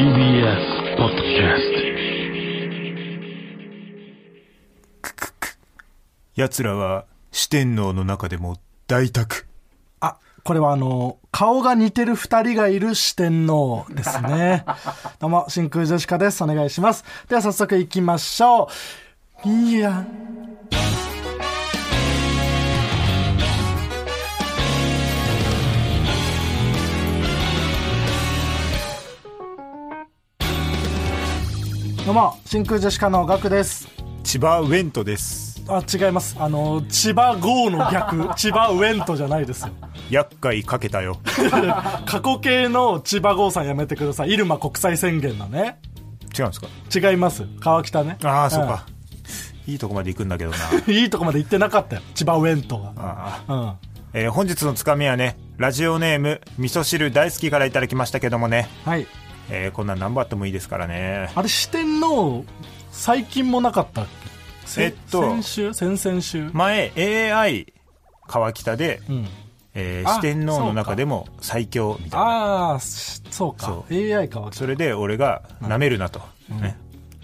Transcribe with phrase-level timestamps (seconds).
[0.00, 1.60] TBS ポッドキャス
[6.36, 9.26] 奴らは四天王の中でも大沢。
[10.00, 14.64] あ、これはあの、顔が似てる二人がいる四天王ですね。
[15.20, 16.42] どうも、真空ジェシカです。
[16.42, 17.04] お願いします。
[17.28, 18.70] では早速行きましょ
[19.44, 19.48] う。
[19.50, 20.06] いや。
[32.10, 33.86] どうも、真空ジェシカのガクです。
[34.24, 35.62] 千葉ウェントです。
[35.68, 36.34] あ、違います。
[36.40, 39.68] あの、千葉豪の逆、 千葉ウェントじゃないですよ。
[40.10, 41.20] 厄介かけたよ。
[42.06, 44.30] 過去形の千葉豪さんやめてください。
[44.30, 45.78] 入間国際宣言のね。
[46.36, 47.10] 違うんですか？
[47.10, 47.44] 違います。
[47.60, 48.18] 川北ね。
[48.24, 48.86] ああ、そうか。
[49.68, 50.56] いいとこまで行くんだけどな。
[50.88, 50.92] うん。
[50.92, 52.02] いいとこまで行ってなかったよ。
[52.16, 52.92] 千葉ウェントが。
[52.96, 53.68] あうん。
[53.68, 53.74] ー
[54.14, 59.06] えー本日のつかみはね、ラジオネーム、味噌汁大好きからいただきましたけどもね、はい。
[59.50, 61.30] えーこんなん何本あってもいいですからね。
[61.34, 62.44] あれ、四天王、
[62.92, 64.30] 最近もなかったっけ？
[64.66, 65.74] せえっと先週？
[65.74, 66.50] 先々週？
[66.52, 66.92] 前、
[67.32, 67.72] AI
[68.26, 69.28] 川北で、うん。
[69.74, 72.26] えーあ四天王の中でも最強みたいな。
[72.26, 73.66] ああ、しそうか。
[73.66, 76.20] そ AI かわそれで俺が舐めるなと。
[76.48, 76.76] ね。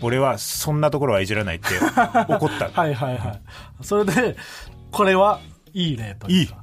[0.03, 1.67] 俺はそんなところはいじらないって
[2.29, 2.69] 怒った。
[2.81, 3.41] はいはいはい。
[3.83, 4.37] それで、
[4.91, 5.41] これは
[5.73, 6.57] いい例というか。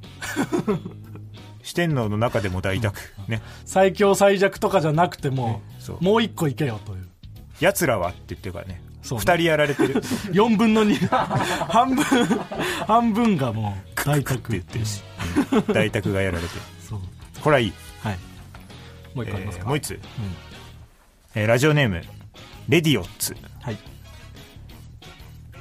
[1.64, 2.94] 四天王の中でも大沢。
[3.28, 3.42] ね。
[3.66, 5.61] 最強最弱とかじゃなくても
[6.02, 7.08] もう一個いけよという。
[7.59, 8.81] 奴らはって言ってるからね。
[9.02, 9.95] そう二人やられてる。
[10.34, 11.08] 4分の2
[11.67, 12.03] 半分
[12.86, 15.02] 半分がもう大って沢言ってるし。
[15.52, 16.61] うん大沢がやられてる。
[16.88, 17.00] そう
[17.41, 17.73] これはいい。
[18.02, 18.17] はい
[19.16, 20.00] もう一個ありますか、えーもう一つ。
[21.36, 22.02] えーラジオネーム、
[22.67, 23.36] レディオッツ。
[23.61, 23.78] はい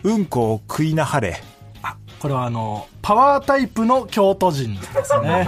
[0.02, 1.40] うんこを食いなはれ。
[1.82, 5.44] あこれはあのパワータイプの京都人ですね。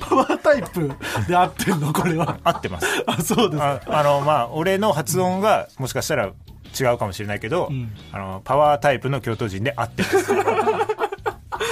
[0.00, 0.90] パワータイプ
[1.28, 1.92] で合ってんの？
[1.92, 2.38] これは。
[2.42, 2.86] 合ってます。
[3.06, 6.32] あそうですああの、まあ、俺の発音がもしかしたら
[6.78, 7.90] 違うかもしれないけど、ん。
[8.12, 10.32] あの、パワータイプの京都人で合ってます。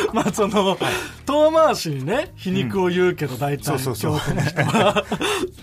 [0.12, 0.78] まあその
[1.24, 5.04] 遠回しにね皮肉を言うけど大体京都の人は。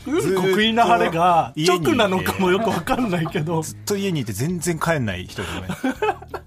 [0.05, 3.61] うんこ食いなはれが直なのかもよくわかんないけど。
[3.61, 5.67] ずっと家にいて全然帰んない人でね。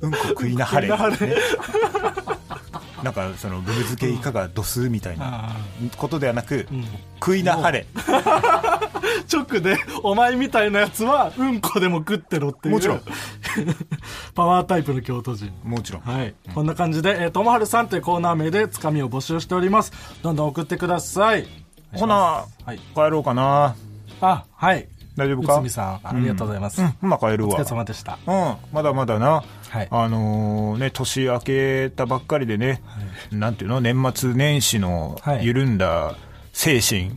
[0.00, 0.88] うんこ食いなはれ。
[0.88, 1.26] 食いなはれ。
[1.26, 2.35] ね
[3.06, 5.56] なんか、その、ブブ漬けいかがドスみたいなあ
[5.96, 6.66] ことではなく、
[7.20, 7.86] 食いなはれ。
[9.32, 12.74] 直でお前みたいなやつはうんこでも食ってろっていう。
[12.74, 13.02] もちろん。
[14.34, 15.52] パワータイプの京都人。
[15.62, 16.02] もちろん。
[16.02, 19.92] はい、こんな感じで、えー、ともはるさんというコーナー名でつかみを募集しております。
[20.22, 21.46] どんどん送ってください。
[21.92, 22.78] ほな、はい。
[22.94, 23.76] 帰ろうかな。
[24.20, 24.88] あはい。
[25.16, 25.54] 大丈夫か？
[25.54, 27.54] 内海さんありがとうございます、うん、まあ帰るわ。
[27.54, 27.64] お疲れ。
[27.64, 28.18] 様でした。
[28.26, 29.44] うん、まだまだな。
[29.70, 29.88] はい。
[29.90, 32.82] あのーね、年明けたばっかりでね、
[33.30, 35.44] なんていうの、年末年始のはい。
[35.44, 36.16] 緩んだ
[36.52, 37.10] 精神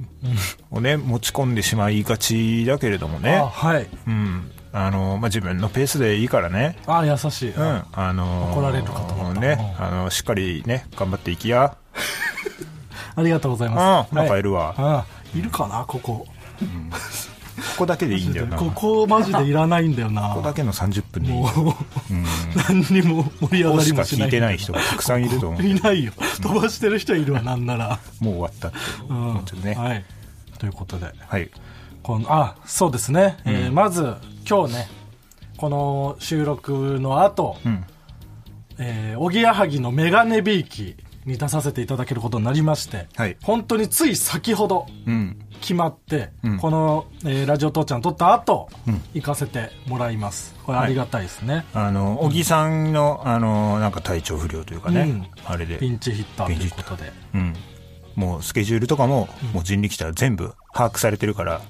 [0.71, 3.37] をね、持ち込んでしまいがちだけれどもあね。
[3.37, 3.87] はい。
[4.07, 4.51] うん。
[4.71, 6.77] あのーまあ、自分のペースでいいからね。
[6.85, 7.83] あ優しい、うん。
[7.91, 11.75] あのー怒られるかと思ったね、うんあのしっかりね、頑張っていきや。
[13.15, 14.17] ありがとうございます、うん。
[14.17, 14.75] まあ帰るわ。
[14.77, 15.05] あ
[15.35, 16.25] いるかなここ。
[16.25, 16.27] こ
[17.77, 18.57] こだけでいいんだよな。
[18.57, 18.71] ここ
[19.05, 21.35] こマジでいらないんだよなこだけの30分でいい。
[21.35, 21.51] もう、
[22.67, 25.63] 何にも盛り上ここしかがりもしない聞いてない人がたくさんいると思う。
[25.63, 28.77] いないよ飛ばしてる人いるわなんなら、 もう終わったって
[29.09, 29.73] うん思ってるね。
[29.75, 30.05] はい
[30.57, 31.49] ということではい。
[32.03, 34.15] このあそうですね、えーまず
[34.49, 34.89] 今日ね
[35.57, 37.83] この収録の後、うん。
[38.77, 40.95] えーおぎやはぎのメガネビーキ
[41.25, 43.37] に出させていただけることになりまして、はい。
[43.43, 45.39] 本当につい先ほどうん。
[45.61, 46.57] 決まって、うん。
[46.57, 48.69] この、えーラジオ父ちゃん撮った後、
[49.13, 50.55] 行かせてもらいます。
[50.65, 55.27] これありがたいですね、あの、小木さんの、あの、なんか体調不良というかね、うん。
[55.45, 55.77] あれで。
[55.77, 57.11] ピンチヒッターということで。
[57.33, 57.53] うん。
[58.15, 61.61] もうスケジュールとかも、もう人力車は全部把握されてるから、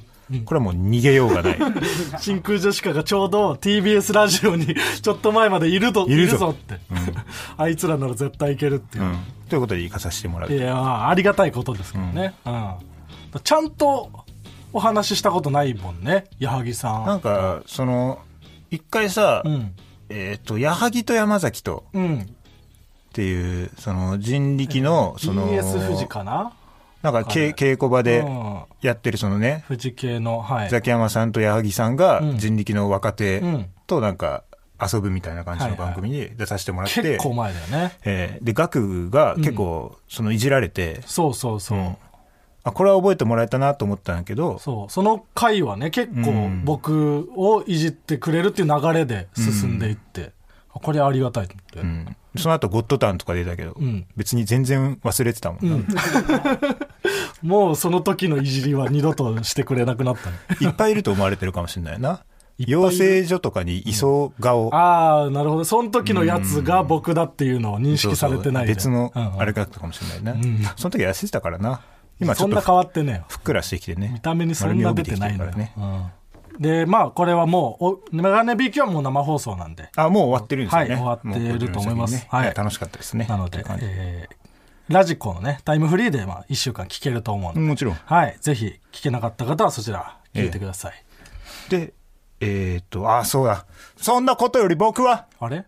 [0.45, 1.57] これはもう逃げようがない。
[2.19, 6.38] 真空ジェシカがちょうど TBS ラジオにちょっと前までいるといるぞ。
[6.38, 6.79] ぞって、
[7.57, 9.06] あいつらなら絶対いけるっていう。
[9.06, 9.18] う、ん。
[9.50, 10.59] ということで行かさせてもらうい。
[10.59, 12.75] やありがたいことですけどね、うん。
[13.44, 14.12] ちゃんと
[14.71, 17.06] お話ししたことないもんね矢作さん。
[17.06, 18.19] なんか、その、
[18.69, 19.74] 一回さ、うん。
[20.09, 22.19] えっ、と、矢作と山崎とうん。
[22.19, 26.54] っていう、その人力の、その、BS 富士かな？
[27.01, 28.62] なんかけ稽古場でうん。
[28.81, 30.69] やってるそのね、富士系のはい。
[30.69, 32.38] ザキヤマさんと矢作さんがうん。
[32.38, 33.66] 人力の若手うん。
[33.88, 34.44] となんか
[34.81, 37.98] 遊ぶみたいな感じの番組に出させてもらって、結構前だよね。
[38.06, 41.98] えーで、ガクが結構、そのいじられて、そうそうそう、うん。
[42.63, 44.92] あ、これは覚えてもらえたなと思ったんだけど、そう。
[44.92, 46.63] その回はね結構うん。
[46.63, 50.31] 僕をいじってくれるっていう流れで進んでいって、
[50.74, 56.02] あこれありがたいと思って、うんその後ゴッドタンとか出たけど、ん別に全然忘れてたもんな。
[57.42, 60.36] もうその時のいじりは二度としてくれなくなったね。
[60.62, 62.24] いっぱいいると思われてるかもしれないな。
[62.60, 64.74] 養成所とかにいそう顔。
[64.76, 65.64] ああ、なるほど。
[65.64, 70.48] その時のやつが僕だっていうのを認識されてないで別のうんうんあれだったかもしれないな。
[70.48, 71.81] んその時痩せてたからな。
[72.20, 73.24] 今ちょっとそんな変わってね。
[73.30, 74.12] ふっくらしてきてね。
[74.14, 75.52] 見た目にそんな出てないのよ。
[75.52, 75.74] ね。
[75.78, 76.06] うん
[76.59, 79.89] で、まあ、これはもう、おメガネビーキはもう生放送なんで。
[79.95, 80.89] あ、もう終わってるんですよね。
[80.89, 83.25] はい終わってると思いますはい楽しかったですね。
[83.29, 84.35] なのでえー
[84.89, 87.94] ラジコのね、タイムフリーで、まあ、一週間聞けると思うので、もちろん。
[87.94, 88.35] はい。
[88.41, 90.94] ぜひ、聞けなかった方はそちら、聞いてください。
[91.69, 91.94] で、
[92.39, 93.67] えーっと、あ、そうだ。
[93.97, 95.65] そんなことより僕は、あれ？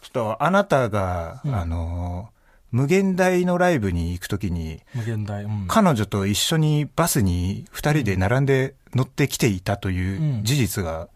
[0.00, 2.35] ちょっとあなたが、あのー、
[2.76, 5.44] 無限大のライブに行くときに、無限大。
[5.44, 5.64] うん。
[5.66, 11.08] 彼女と一緒にバスに二人で並んで乗ってきていたといううん事実が、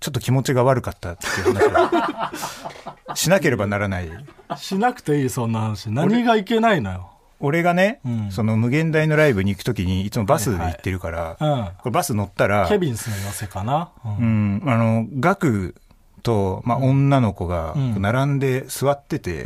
[0.00, 2.64] ちょっと気持ちが悪かったっていう話
[3.10, 4.08] をしなければならない。
[4.56, 5.90] しなくていい、そんな話。
[5.90, 7.10] 何がいけないのよ。
[7.40, 11.64] 俺がね、うんその無限大のライブに行くときにいつもバスで行ってるから、うん。
[11.76, 13.90] これバス乗ったら、ケビンスの寄せかな。
[14.02, 14.08] う。
[14.08, 15.74] うんん、あの、ガク
[16.22, 19.44] と、まあ、女の子がうん並んで座ってて、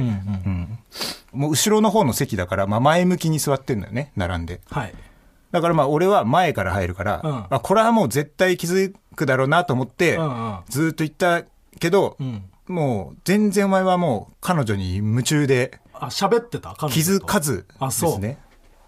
[1.32, 4.60] もう後ろの方の席だから、まあ、前向きに座ってんだよね、並んで。
[4.70, 4.94] はい。
[5.50, 7.44] だからまあ、俺は前から入るから、うん。
[7.48, 10.16] あ、これはもう絶対気づくだろうなと思って。
[10.68, 11.44] ずーっと言った
[11.78, 12.42] けど、うん。
[12.66, 16.74] もう、全然お前はもう、彼女に夢中で、あ、喋ってた？
[16.90, 18.38] 気づかずですね。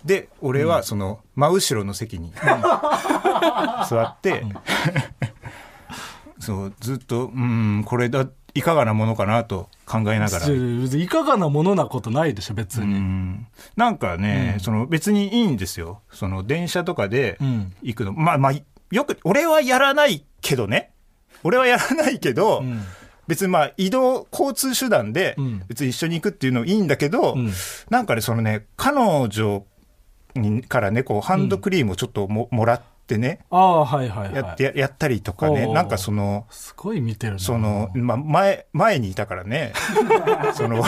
[0.04, 2.32] で、俺はその、真後ろの席に、
[3.88, 4.44] 座って、
[6.46, 10.46] そう、ずっと、うん、これだ、いかがなものかなと考えながら。
[10.46, 12.94] 別にいかがなものなことないでしょ、別うに。
[12.94, 13.46] ん
[13.76, 16.00] なんかね、その別にいいんですよ。
[16.10, 18.12] その電車とかでうん行くの。
[18.12, 18.52] まあまあ、
[18.92, 20.92] よく、俺はやらないけどね。
[21.42, 22.82] 俺はやらないけど、うん
[23.28, 27.52] 別にまあ移動、交通手段でうん別に一緒に行くっていうのいいんだけど、うん
[27.90, 28.96] なんかね、そのね、彼
[29.28, 29.64] 女
[30.36, 34.78] にからね、こう、ハンドクリームをちょっとも,、もらってね、ああ、はいはいやって、はい。
[34.78, 37.38] やったりとかね、なんかその、すごい見てるな。
[37.38, 39.72] その、まあ、前、前にいたからね、
[40.54, 40.84] その、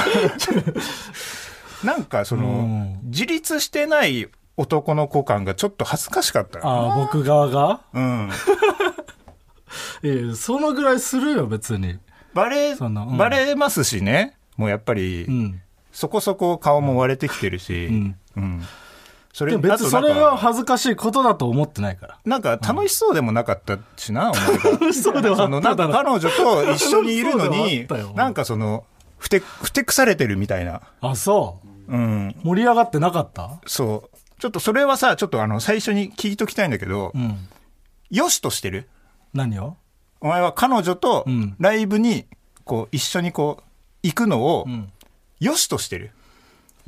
[1.85, 6.67] なんかその、うん自立してない男の子感がちょっと恥ずかしかったな。
[6.67, 7.81] ああ、僕側が？
[7.95, 8.31] うん。
[10.03, 11.99] ええ、そのぐらいするよ、別に。
[12.35, 15.61] バレ、うんバレますしね、もうやっぱり、うん。
[15.93, 18.63] そこそこ顔も割れてきてるし、うんうん。
[19.33, 22.19] それ別にそれは恥ずかしいことだと思ってないから。
[22.25, 24.93] なんか楽しそうでもなかったしな、お前が。
[24.93, 28.85] そうではそのなんか彼女と一緒にいるのになんかその、
[29.19, 30.81] ふて、ふてくされてるみたいな。
[31.01, 31.93] あ、そう。
[31.93, 32.35] うん。
[32.43, 33.61] 盛り上がってなかった？
[33.67, 34.17] そう。
[34.41, 37.37] ちょっとそれはさ、ちょっとあの、最初に聞いときたいんだけど、うん。
[38.11, 38.89] よしとしてる？
[39.35, 39.77] 何を？
[40.21, 42.27] お前は彼女とうんライブに、
[42.65, 43.65] こう、一緒にこう、
[44.03, 44.91] 行くのをう、ん。
[45.41, 46.11] よしとしてる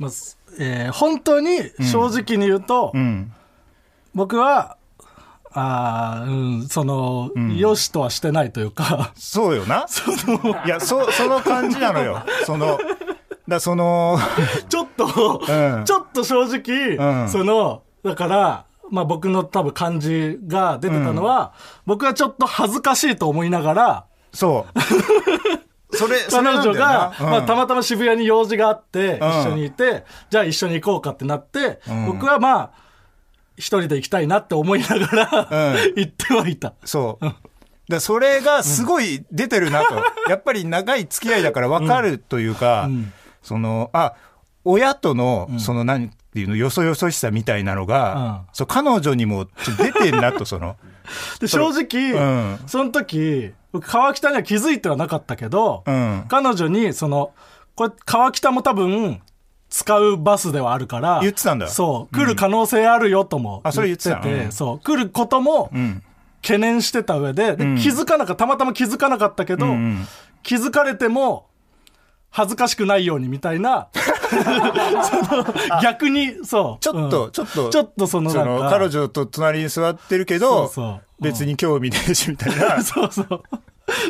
[0.01, 3.31] まあ、すえー本当に正直に言うと、うん。
[4.15, 4.77] 僕は、
[5.53, 9.85] あーうん、その、よしとはしてないというか、そうよな。
[10.65, 12.23] いや、そ、その感じなのよ。
[12.45, 12.79] その、
[13.47, 14.17] だその、
[14.69, 15.05] ちょっと、
[15.47, 21.53] うんちょっと正直、うんその、だから、まあ僕の多分感じが出てたのは、
[21.85, 24.79] 僕はちょっと恥ずかしいと思いながら、そう。
[25.93, 29.15] それ、そ 彼女が、なまあ、たまたま渋谷に用事があって、ん。
[29.17, 32.05] 一緒にいて、じゃあ一緒に行こうかってなって、ん。
[32.05, 32.71] 僕はまあ、
[33.57, 35.93] 一人で行きたいなって思いながら、うん。
[35.95, 36.73] 行ってはいた。
[36.83, 37.25] そう。
[37.89, 39.95] だそれがすごい出てるなと。
[40.29, 43.13] やっぱり長い付き合いだから分かるというか、うん。
[43.43, 44.13] その、あ、
[44.63, 48.47] 親との、その何ていうの、よそよそしさみたいなのが、うん。
[48.53, 50.77] そう、彼女にも出てんなと、その、
[51.39, 52.59] で、正直、うん。
[52.67, 56.25] その時、僕川北には気づいてはなかったけど、うん。
[56.29, 57.31] 彼女に、その、
[57.75, 59.21] これ、川北も多分、
[59.69, 64.17] 使うバスではあるから、言ってたんだそう、来る可能性あるよともあそれ言ってた。
[64.17, 64.51] てうん。
[64.51, 66.03] そう、来ることもうん。
[66.41, 67.77] 懸念してた上で、でうん。
[67.77, 69.67] 気づかなかった、たまたま気づかなかったけど、
[70.43, 71.45] 気づかれても、
[72.31, 76.83] 恥ずかしくないようにみたいな、 その逆に、そう。
[76.83, 78.31] ちょっと、うんちょっと、ちょっとその
[78.69, 82.81] 彼女と隣に座ってるけど、そうそううん別に興味ねえし、みたいな。
[82.83, 83.43] そうそう。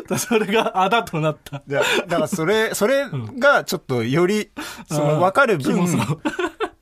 [0.07, 1.61] だ それがあだとなった。
[1.67, 3.05] だだからそれ、それ
[3.37, 4.49] がちょっとより、
[4.87, 5.85] その分かる分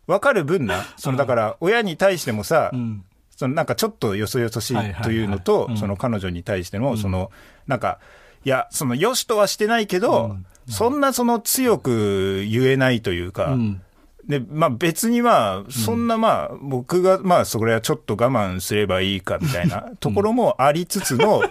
[0.08, 0.84] 分かる分な。
[0.98, 3.04] そのだから親に対してもさう、ん。
[3.36, 7.32] そのなんかちょっとよそよそしはいはいはいいというのとう、んその彼女に対しても、その、
[7.68, 8.00] なんか、
[8.44, 10.36] いや、そのよしとはしてないけど、
[10.70, 13.82] そんなその強く言えないというか、うん。
[14.28, 21.42] で、まあ別にまあ、そんなまあ、僕がまあそれはちょっと我慢すればいいかみたいなところもありつつの、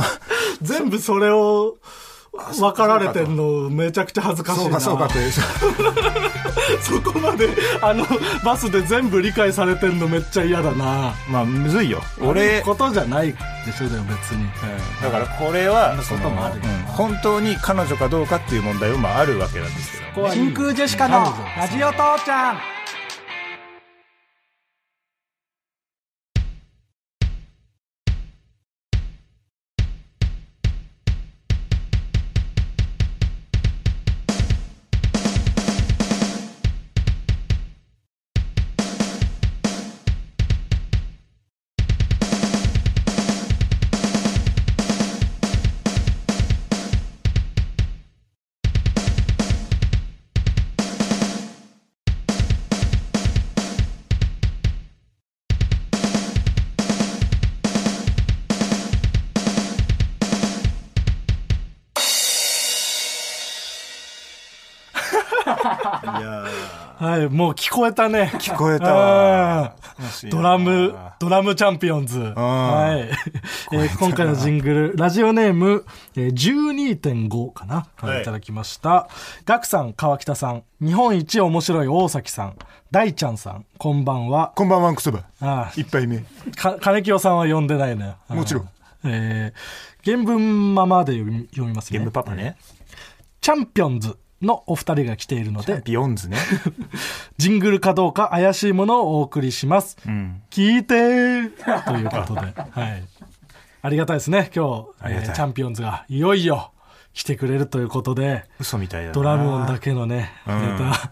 [0.62, 1.76] 全部それを
[2.58, 4.80] 分かられてんのめちゃくちゃ恥ずかしいな。
[4.80, 5.34] そうか、そうか。
[6.82, 7.48] そこまで、
[7.80, 8.04] あの、
[8.44, 11.14] バスで全部理解されてんのめっちゃ嫌だな。
[11.28, 12.02] まあ、むずいよ。
[12.20, 13.32] 俺、俺、ことじゃない
[13.64, 14.48] でしょ、でも別に。
[15.02, 20.28] だからこれは、こともあるうん本当に彼女かどうかっていう問題はまああるわけなんですけど。
[20.30, 22.73] 真空ジェシカのラジオ父ちゃん。
[67.24, 68.30] はい、もう聞こえたね。
[68.34, 69.76] 聞こえた
[70.30, 72.18] ドラム、ドラムチャンピオンズ。
[72.18, 73.74] はい。
[73.74, 75.84] えー今回のジングル、ラジオネーム、
[76.16, 79.08] えー12.5かなからいただきました。
[79.46, 82.56] ガクさん、川北さん、日本一面白い大崎さん、
[82.90, 84.52] 大ちゃんさん、こんばんは。
[84.56, 85.24] こんばんは、んくそば。
[85.40, 86.16] あ一杯目。
[86.16, 88.16] ーか金清さんは呼んでないのよ。
[88.28, 88.68] もちろん。
[89.04, 91.98] えー、原文ままで読み読みますね。
[91.98, 92.56] ゲームパパね。
[93.40, 96.38] チャンピオンズのお二人が来ているので、ビヨンズね。
[97.38, 99.96] ジングルかどうか怪しいものをお送りします。
[100.06, 100.42] うん。
[100.50, 103.04] 聞いてーということで、はい。
[103.82, 106.70] ありがたいですね、今日、えーチャンピオンズがいよいよ
[107.12, 109.12] 来てくれるということで、嘘みたいだな。
[109.12, 111.10] ドラム音だけのね、うんネタ、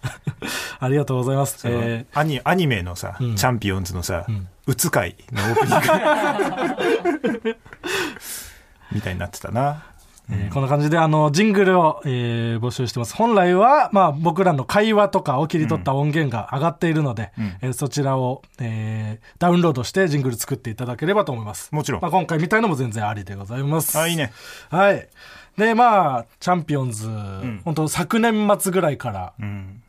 [0.84, 1.58] ありがとうございます。
[1.64, 4.26] えアニアニメのさ、んチャンピオンズのさ、
[4.66, 5.72] うつ会のオープニ
[7.36, 7.56] ング
[8.92, 9.84] みたいになってたな。
[10.32, 13.14] ーえーこんな感じで、あの、ジングルを、えー募集してます。
[13.16, 17.30] 本来は、まあ、僕らの会話とかを切り取った音源が上がっているので、ん
[17.62, 21.70] えーそちらを、えーダウンロードしてジングル作っていただければと思います。
[21.72, 23.98] もちろんまあ、今回みたいのも全然ありでございます。
[23.98, 24.32] あ、いいね。
[24.70, 25.08] はい。
[25.56, 27.08] で、まあ、チャンピオンズ、
[27.64, 29.82] 本当昨年末ぐらいから、うん。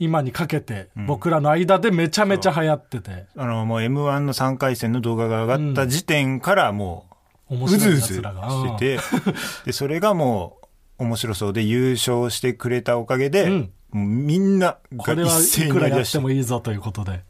[0.00, 7.13] 今にかけて、僕らの間でめちゃめちゃ流行ってて、あの、もう M1 の3回戦の動画が上がった時点からもう、
[7.48, 8.14] 面うずう白いず。
[8.16, 8.48] 奴らが。
[8.48, 9.00] してて、
[9.66, 10.58] で、それがも
[10.98, 13.70] う、面白そうで優勝してくれたおかげで、うん。
[13.94, 17.22] みんながこれは一斉いくらやってて、もいいぞということで。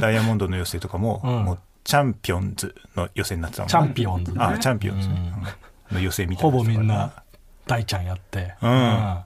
[0.00, 1.44] ダイヤモンドの寄せとかも、 うん。
[1.44, 4.38] もう、チャンピオンズの予選になってたもんチャンピオンズね。
[4.40, 5.32] あ、チャンピオンズね。
[5.90, 6.56] の予選みたいほな。
[6.58, 7.12] ぼみんな、
[7.66, 8.54] 大ちゃんやって。
[8.62, 9.18] うんうん。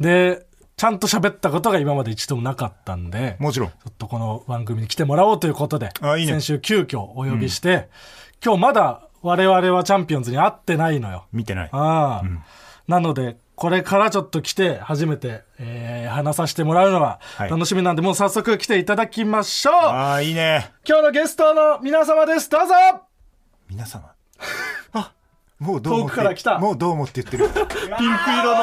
[0.00, 3.68] で、ちゃんと喋ったことが今まで一度もなかったんで、もちろん。
[3.68, 6.32] ちょっとこの番組に来てもらおうということで、あいいね。
[6.32, 7.88] 先週急遽お呼びして、
[8.44, 11.26] 今日まだ我々はチャンピオンズに会ってないのよ。
[11.32, 11.68] 見てない。
[11.72, 12.28] ああ、
[12.88, 20.72] なので、これからちょっと来て、初めて、えー話させてもらうのがはい楽しみなんで、もう早速来ていただきましょうああ、いいね。
[20.88, 22.74] 今日のゲストの皆様ですどうぞ
[23.68, 24.10] 皆様。
[24.94, 25.12] あ、
[25.58, 26.14] もうどうもって。
[26.14, 27.48] 遠くから来たもうどうもって言ってる。
[27.52, 28.56] ピンク色の、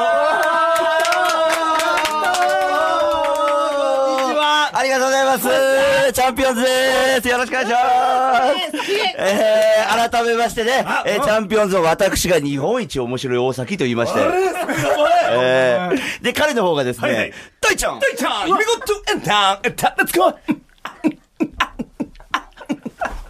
[4.74, 5.97] ありがとうございます。
[6.12, 7.28] チャンピオンズです。
[7.28, 7.78] よろしくお願いしま
[8.72, 8.92] す。
[9.18, 9.84] え。
[9.88, 14.20] ー、改めましてね、えーチャンピオンズの私が日本一面白い大崎と言いまして、
[15.30, 17.32] えー、で、彼の方がですね、はいはい。
[17.60, 18.00] 大ちゃん。
[18.00, 20.34] 大ちゃん We got to enter, enter, let's go!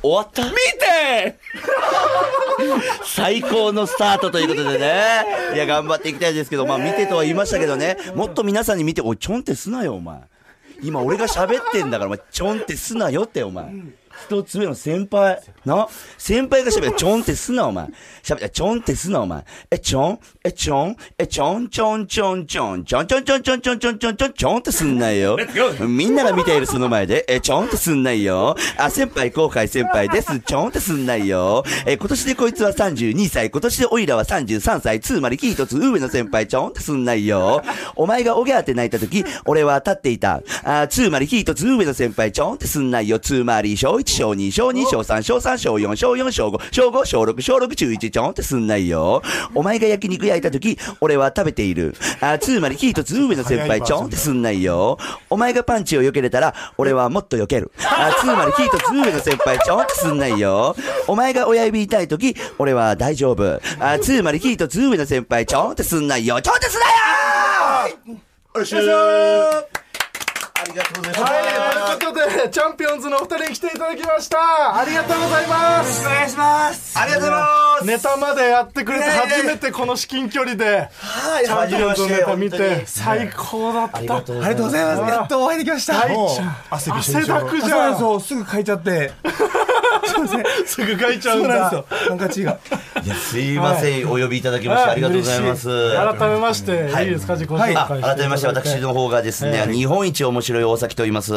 [0.01, 0.45] 終わった？
[0.45, 1.37] 見て！
[3.05, 5.25] 最高のスタートということでね。
[5.55, 10.19] いや、頑張っていきたいですけど、まあ見てとは言いましたけどね、もっと皆さんに見て、おい、ちょんってすなよ、お前。
[10.83, 13.73] 今俺が喋ってんだから、お前、ちょんってすなよって、お前。
[14.27, 15.41] 一つ目の先輩。
[15.65, 15.89] な？
[16.17, 16.97] 先輩が喋る。
[16.97, 17.87] ちょんってすな、お前。
[18.23, 19.45] 喋って、ちょんってすな、お前。
[19.71, 20.19] え、ちょん？
[20.45, 20.97] え、ちょん？
[21.19, 21.69] え、ちょん？
[21.69, 22.07] ちょん？
[22.07, 22.47] ちょん？
[22.47, 22.85] ちょん？
[22.85, 23.07] ちょん？
[23.07, 23.25] ちょん？
[23.25, 23.43] ちょん？
[23.43, 23.61] ちょん？
[23.61, 23.79] ちょん？
[23.79, 25.39] ちょんちょんちょんちょんってすんないよ。
[25.87, 28.57] みんなが見ているその前で、え、ちょんってすんないよ。
[28.77, 30.41] あ、先輩後輩先輩です。
[30.41, 31.65] ちょんってすんないよ。
[31.87, 33.51] え、今年でこいつは32歳。
[33.51, 35.01] 今年でオイラは33歳。
[35.01, 37.63] つまりキートツ上の先輩ちょんってすんないよ。
[37.97, 40.43] お前がおぎゃーって泣いた時、俺は立っていた。
[40.65, 43.19] あ、つまりキートツ上の先輩ちょんってすんないよ。
[43.19, 49.23] つまり小1、小2、小2、小3、小3、小4、小4、小5、小5、小6、小6、中1ちょんってすんないよ。
[49.55, 51.95] お前が焼肉焼いた時、俺は食べている。
[52.21, 54.99] あ、つまりキートツ上の先輩ちょんってすんないよ。
[55.31, 57.71] お前がパンチを避けれたら、俺はもっと避ける。
[57.85, 60.75] あ、つまりキートツ上の先輩ちょんってすんないよ。
[61.07, 63.61] お前が親指痛い時、俺は大丈夫。
[63.81, 66.41] あ、つまりキートツ上の先輩ちょんってすんないよ。
[66.41, 66.85] ちょんってすな
[67.87, 67.99] よ
[68.55, 68.79] よいしょ
[70.61, 71.33] ありがとうございます。
[71.33, 74.39] はい、ということで、チャンピオンズのお二人に来ていただきました。
[74.81, 76.07] ありがとうございます。
[76.07, 76.99] お願いします。
[76.99, 77.87] ありがとうございます。
[77.87, 83.99] ネタまでやってくれて初めてこの至近距離で、はい、チャンピオンズのネタ見てて、最高だった。
[83.99, 85.13] ありがとうありがとうございます。
[85.13, 86.05] やっとお会いできました。
[86.71, 87.99] 汗びしょびしょ汗だくじゃん。
[87.99, 89.13] そう、すぐ書いちゃって。
[90.05, 90.45] すいません。
[90.67, 91.87] すぐ書いちゃうだそうんなんですよ。
[92.09, 92.59] ハンカチが。
[93.05, 95.97] いや、すいません、お呼びいただきましてありがとうございます。
[95.97, 101.33] 改めまして、はいいいですか、自己紹介あして改めまして、私の方がですね、日本一面白い白い大崎と言います。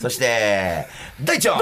[0.00, 0.86] そして、
[1.22, 1.58] 大ちゃん。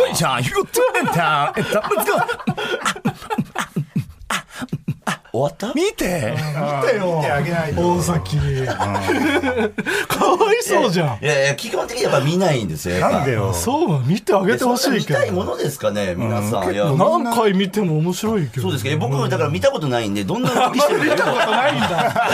[5.33, 5.73] 終わった？
[5.75, 8.37] 見て見てよ見てあげないと大崎。
[8.37, 11.25] かわいそうじゃん。
[11.25, 12.99] いやいや、基本的にやっぱ見ないんですよ。
[13.01, 13.53] なんでよ。
[13.55, 15.53] そう、見てあげてほしいけ見たいもど。
[15.53, 16.99] のですかね、皆さん。
[16.99, 18.63] 何回見ても面白いけど。
[18.63, 22.27] そうですか、僕、だから見たことないんで、どんな 動きしてるかよくわかんないんだ。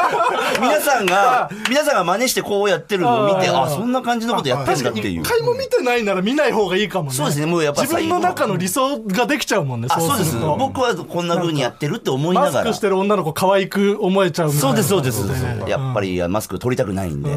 [0.60, 5.28] 皆さんが、皆さんが真似してこうやってるのを見て、あそんな感じのことやってんだっていう一。
[5.30, 7.14] 回も見てないなら見ない方がいいかもね。
[7.14, 9.88] そうですねもうやっぱ自分の中の理想ができちゃうもんね。
[9.90, 10.36] あ、そうです。
[10.36, 12.80] 僕はこんな風にやってるって思いながらマスクし。
[12.80, 14.52] てる女の子可愛く思えちゃう。
[14.52, 15.24] そうです、そうです。
[15.26, 17.30] ねやっぱりマスク取りたくないんで。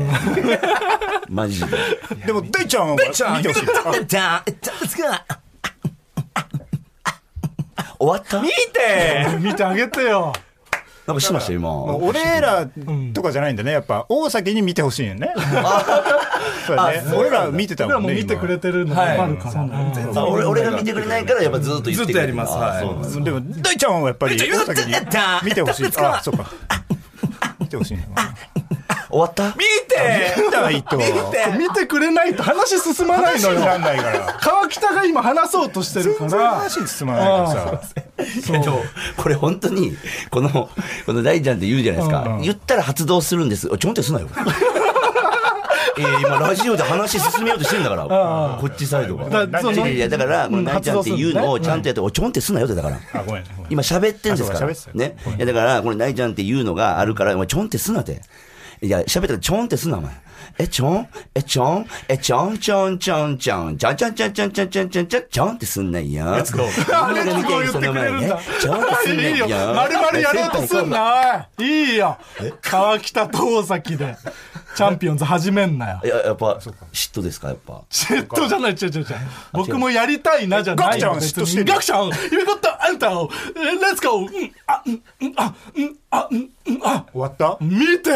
[1.30, 1.78] マジで。
[2.26, 3.64] でも、大ちゃんはちゃん、見てほしい。
[3.64, 5.44] エンター、エンター、レッツゴー
[8.00, 10.34] 終わった見て見てあげてよ。
[11.06, 11.84] なんかしてましたよ、今。
[11.98, 12.66] 俺ら
[13.14, 13.72] とかじゃないんだね。
[13.72, 15.34] やっぱ、大崎に見てほしいよね。
[16.66, 17.04] そうだね。
[17.14, 18.14] 俺ら見てたもんね。
[18.14, 19.52] も見てくれ今てるの分かるか
[20.14, 20.26] ら。
[20.26, 22.82] 俺俺が見てくれないから、やっぱずっと言ってずっとやりますは
[23.20, 24.96] いでも、大ちゃんはやっぱり大崎に
[25.44, 25.88] 見てほしい。
[25.98, 26.50] あ、そうか。
[27.60, 28.08] 見てほしいね。
[29.14, 29.56] 終わった？
[29.58, 30.98] 見て見たらいいと？
[30.98, 31.04] 見
[31.74, 33.80] てくれないと話進まないの話になよ。
[33.80, 34.38] んないから。
[34.42, 36.52] 川北が今話そうとしてるか全然ら。
[36.56, 37.32] 話に進まないか
[37.72, 37.94] らさ。
[38.54, 38.80] えっと、
[39.18, 39.96] これ本当に、
[40.30, 40.50] この、
[41.06, 42.40] この大ちゃんって言うじゃないですか。
[42.42, 43.70] 言ったら発動するんです。
[43.70, 44.28] おちょんってすなよ。
[45.96, 49.30] えー今ラジオで話進めようとしてんだから、こっちサイドが。
[49.30, 49.64] だだか
[50.26, 53.00] ら、この大ちゃんっていうのをちゃんとやって、おちょんってすなよってだから。
[53.70, 54.68] 今喋ってんですから。
[54.96, 55.16] ね。
[55.38, 58.22] いやだから、この大ちゃんっていうのがあるから、お前ちょんってすなって。
[58.82, 60.12] いや、喋ったらちょんってすんな、お前。
[60.60, 61.08] え、ちょん？
[61.34, 61.86] え、ちょん？
[62.08, 62.58] え、ちょん？
[62.60, 63.00] ちょん？
[63.00, 63.38] ちょん？
[63.38, 63.78] ちょん？
[63.78, 63.96] ちょん？
[63.98, 64.14] ちょん？
[64.16, 64.34] ちょん？
[64.34, 64.52] ちょん？
[64.52, 64.70] ちょん？
[64.70, 64.90] ちょん？
[64.90, 65.08] ちょん？
[65.08, 65.28] ちょん？
[65.30, 65.50] ちょん？
[65.56, 66.26] ってすんないよ。
[66.26, 67.06] レッツゴー。
[67.06, 68.40] あレッツゴー言ってくれるんだ。
[68.62, 69.48] ちょんってすんないよ。
[69.50, 69.74] よ。
[69.74, 71.66] 丸々やろうとすんな、おい。
[71.92, 72.18] いいよ。
[72.62, 74.16] 川北と大崎で、
[74.76, 76.02] チャンピオンズ始めんなよ。
[76.04, 76.08] い。
[76.08, 76.72] や、やっぱ、嫉
[77.14, 77.82] 妬ですか、やっぱ？
[77.90, 79.06] 嫉妬じゃない、違う違う違う。
[79.54, 86.50] 僕もやりたいなじゃないガクちゃん嫉妬してるガクちゃん、ゆめこった、あんたを、えレッツゴー、うん、あ、うん、うん、あ、うん、あ、ん、
[86.84, 87.58] あ、終わった？
[87.62, 88.10] 見て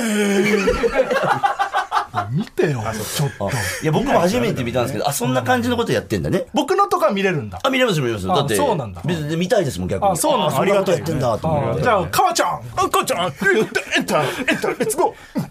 [2.32, 2.84] 見てよ、
[3.16, 3.50] ちょっと。
[3.84, 6.46] いや、僕も初めて見たんですけど、あ、そんな感じのことやってんだね。
[6.54, 7.60] 僕のとか見れるんだ。
[7.64, 8.28] あ、見れます、見れます。
[8.28, 10.12] だって、そうなんだ別に見たいですもん、逆に。
[10.12, 11.84] あそうなんだありがとうやってんだ、と思って。
[11.84, 13.52] じゃあ、川ちゃんあ、母ちゃん、エンター、
[13.98, 15.48] エンター、レッツゴー。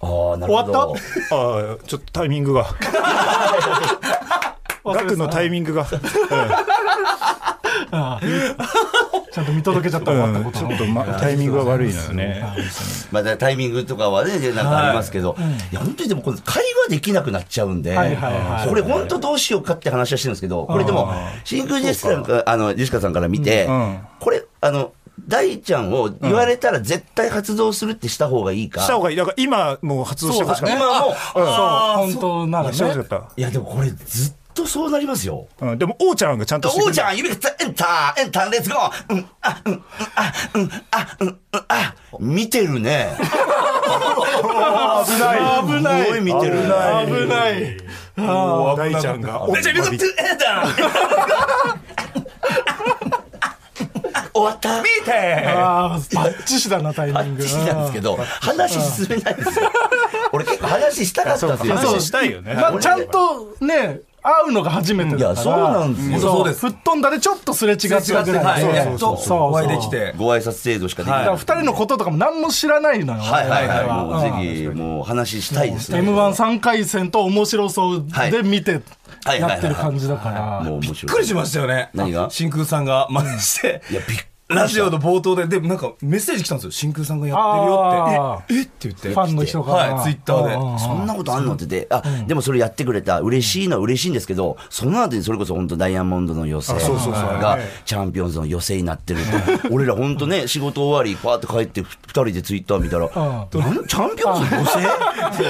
[0.00, 0.72] ああ、なるほど。
[0.72, 0.96] 終わっ
[1.28, 1.36] た？
[1.36, 2.66] あーちょっとタイミングが。
[4.84, 5.86] ガクのタイミングが。
[9.34, 12.44] ちゃんと見届けちゃった終わったうん、ことちょっと、ま、タイミングが悪いのよね。
[13.10, 15.34] まあ、タイミングとかはね、なんかありますけど、
[15.72, 15.74] い。
[15.74, 23.98] や、本当にでも、この会話できなくなっちゃうんで、はいはいはいこれ本当どうしようかって話はしてるんですけど、これでも、真空ジェシカかあの、ジェシカさんから見て、うん。
[24.20, 24.92] これ、あの、
[25.26, 28.82] 大ちゃんを言われたら絶対発動するってした方がいいか？
[28.82, 29.16] した方がいい。
[29.16, 30.76] だから今、もう発動してほしかった。
[30.76, 32.76] 今も、そう、本当ならね。
[33.36, 35.46] いや、でもこれずっとそうなりますよ。
[35.58, 35.66] た。
[35.66, 39.82] うん、でも、王ちゃんがちゃんとしてくれるおうちゃん、指がエンター、エンター、レッツゴーうん、あ、うん、うん、
[40.14, 41.38] あ、うん、あ、うん、うん、
[41.68, 43.16] あ、見てるね。
[43.18, 43.24] 危
[45.20, 45.40] ない。
[45.66, 46.62] 危ないすごい見てるね。
[47.06, 47.76] 危ない。
[48.16, 49.44] 大ちゃんが。
[49.48, 49.90] 大ちゃん、指がエ
[50.34, 50.64] ンター
[54.34, 55.12] 終わった見て
[55.46, 57.44] ああ、バッチシだな、タイミング。
[57.44, 59.70] あっちなんですけど、話進めないですよ。
[60.32, 61.76] 俺結構話したかったんですよ。
[61.76, 62.54] 話したいよね。
[62.54, 65.30] まあ、ちゃんとね、会うのが初めてだから。
[65.32, 68.74] いやそうなんですよそうです吹っ飛んだでちょっとすれ違ったぐらはいい、で。
[68.74, 70.14] やっとそうお会いできて。
[70.16, 71.18] ご挨拶程度しかできない。
[71.20, 73.20] だから二人のこととかも何も知らないのよ。
[73.20, 74.46] はいはいはい。
[74.46, 76.00] ぜひ、もう話したいですね。
[76.00, 78.80] M13 回戦と面白そうで見て
[79.26, 80.62] はいやってる感じだから。
[80.80, 81.90] びっくりしましたよね。
[81.92, 82.30] 何が？
[82.30, 83.82] 真空さんが真似して。
[83.90, 84.18] いや、びっ
[84.54, 86.70] ラジオの冒頭で、でもなんかメッセージ来たんですよ。
[86.70, 88.54] 真空さんがやってるよって。
[88.54, 89.08] え、えって言って。
[89.10, 89.94] ファンの人から。
[89.94, 90.54] はい、ツイッターで。
[90.54, 99.20] うんそんなことあんのってて、あ、でもそれやってくれた、嬉しいのは嬉しいんですけど、その後にそれこそ本当ダイヤモンドの予選そうそうそうが、チャンピオンズの予選になってる
[99.62, 99.68] と。
[99.72, 104.88] 俺ら本当ね、仕事終わり、パーって帰って、二人でツイッター見たら、なんチャンピオンズの予選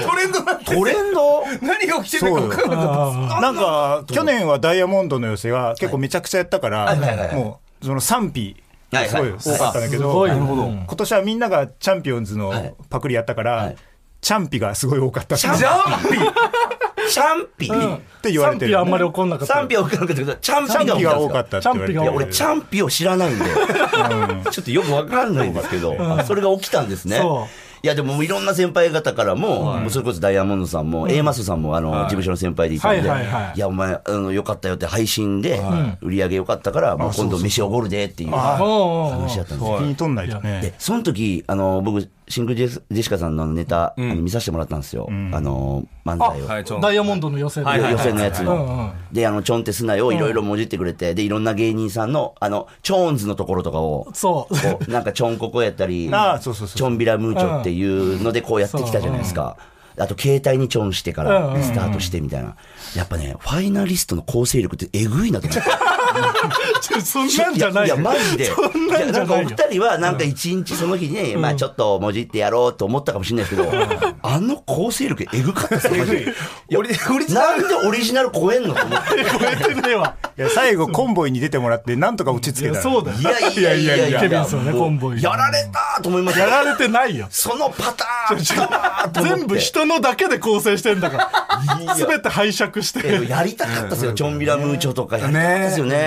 [0.08, 1.44] トレンドなんてトレンド？
[1.62, 3.40] 何が起きてるのか分かんなかった。
[3.40, 8.63] なんか、去年はダイヤモンドの寄せが結構めちゃくちゃやったから、はいはいはいもう、その賛否、はい
[9.08, 10.30] すごい多かったんだけど、すごい。
[10.30, 12.74] 今年はみんながチャンピオンズのはい。
[12.90, 13.76] パクリやったから、はい。
[14.20, 15.36] チャンピがすごい多かった。
[15.36, 15.58] チャン
[16.10, 16.18] ピ？
[17.10, 17.70] チャンピ、っ
[18.22, 18.68] て言われてる。
[18.68, 19.54] 賛否はあんまり怒んなかった。
[19.54, 22.12] 賛否は多かったけど、チャンピが多か多かっったって言われてる。
[22.12, 23.44] 俺、チャンピを知らないんで、
[24.50, 27.18] ちょっとよくわかんないんですけど、あそれが起きたんですね。
[27.18, 27.46] そ。
[27.84, 33.56] いや、でも、いろんな先輩方からも、もうそれこそダイヤモンドさんも、A マスさんも、あの、事務所の先輩でいたんで、はいはいはい。
[33.56, 35.60] いや、お前、あの、よかったよって配信で、
[36.00, 39.78] 売り上げよかったから、もう今度飯おごるでっていう話だったんですよ。
[39.80, 40.62] 気に取んないとね。
[40.62, 40.74] で、。
[40.78, 45.06] その時、あの、僕、シンクジェスジェシカさんのネタ、あの見させてもらったんですよ。
[45.10, 46.46] あの、漫才を。
[46.46, 47.70] はいダイヤモンドの予選で。
[47.70, 48.92] はいはい予選のやつうんうのん。
[49.12, 54.54] で、あの、ちょんってすなよ、いろいろもじってくれて、で、いろんな芸人さんの、あの、チョーンズのところとかを、そう。
[54.54, 59.56] こう、なんかちょんここやったり、 ああそうそうそうちょんびらムーチョっていうのでこうやってきたじゃないですか。
[59.96, 62.56] あと、携帯にチョンしてかうんうんうんらスタートしてみたいな。
[62.96, 65.70] やっぱね、ファイナリストの構成力ってえぐいなと思って。
[67.02, 68.00] そんなんじゃないいや、よ。
[68.00, 68.44] マジで。
[68.46, 73.72] そんなんじゃないお二人は、なんか一日その日にね、まあちょっともじってやろうと思ったかもしれないですけど、
[74.22, 76.34] あの構成力えぐかったですよ、マジで。
[76.76, 78.74] オリオリジナなんでオリジナル超えんの？
[78.74, 79.08] と思って。
[79.14, 80.16] 超えてねえわ。
[80.36, 82.82] いや最後、コンボイに出てもらって、なんとか落ち着けたら。
[82.82, 83.18] そうだよ。
[83.18, 86.40] いやいやいやいやケビンさんねコンボイやられたと思いました。
[86.44, 87.26] やられてないよ。
[87.30, 91.30] そのパターン全部人のだけで構成してんだか
[91.86, 91.94] ら。
[91.94, 93.28] すべて拝借しえて。
[93.28, 96.03] やりたかったですよ、チョンビラムーチョとかやりたかったですよね。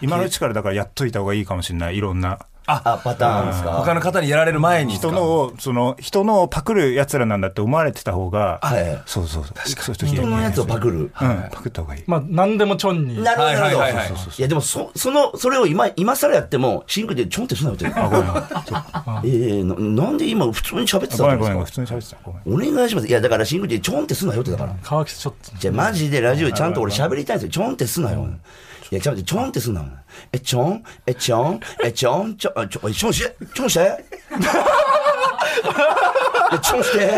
[0.00, 1.96] 今のうちからだからやっといた方がいいかもしれない。
[1.96, 2.38] いろんな。
[2.64, 3.72] あ、パターンですか？
[3.72, 9.54] 他の方にやられる前に人のを、その、人のをパクる奴らなんだって思われてた方が、はいそうそうそう。
[9.68, 10.98] そういう時人のやつをパクる。
[10.98, 12.04] うん、パクった方がいい。
[12.06, 13.22] まあ、何でもチョンに。
[13.22, 13.78] なるほど、なるほど。
[13.78, 17.86] はいはいはいはいいや、でも、そ、その、それを今、今更やっても、シンクで ちょんってすなよって。
[17.86, 22.16] ええな、なんで今、普通に喋ってたごめんごめん、んですか普通に喋ってた。
[22.24, 22.72] ごめん。
[22.72, 23.08] お願いします。
[23.08, 24.74] いや、だからシンクでちょんってすなよってだから。
[24.84, 25.50] 川北ちょっと。
[25.58, 27.64] じゃあ、マジでラジオちゃんと俺喋りたいんですよ。
[27.64, 28.24] ちょんってすなよ。
[28.92, 29.86] いや、ちゃんとちょんってすなよ。
[30.32, 30.84] え、ちょん？
[31.06, 31.60] え、ちょん？
[31.82, 32.36] え、ちょん？
[32.36, 33.80] ちょ、あちょ、えちょんしてちょんして
[36.52, 37.10] えちょんして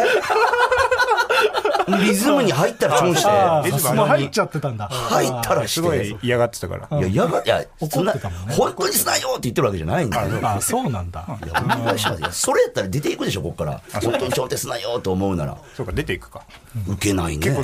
[1.89, 3.29] リズムに入ったらちょんして。
[3.71, 4.87] リズム入っちゃってたんだ。
[4.89, 5.81] 入ったらして。
[5.81, 6.99] すごい嫌がってたから。
[7.01, 10.29] いや、やが、いや、怒ってたもんね本当にすなよって言ってるわけじゃないんだよ。
[10.49, 11.25] あ、そうなんだ。
[11.45, 12.21] いや、お願いします。
[12.21, 13.81] いや、それやったら出ていくでしょ、ここから。
[14.01, 15.57] 本当にちょんってすなよと思うなら。
[15.77, 16.43] そうか、出ていくか。
[16.89, 17.51] 受けないね。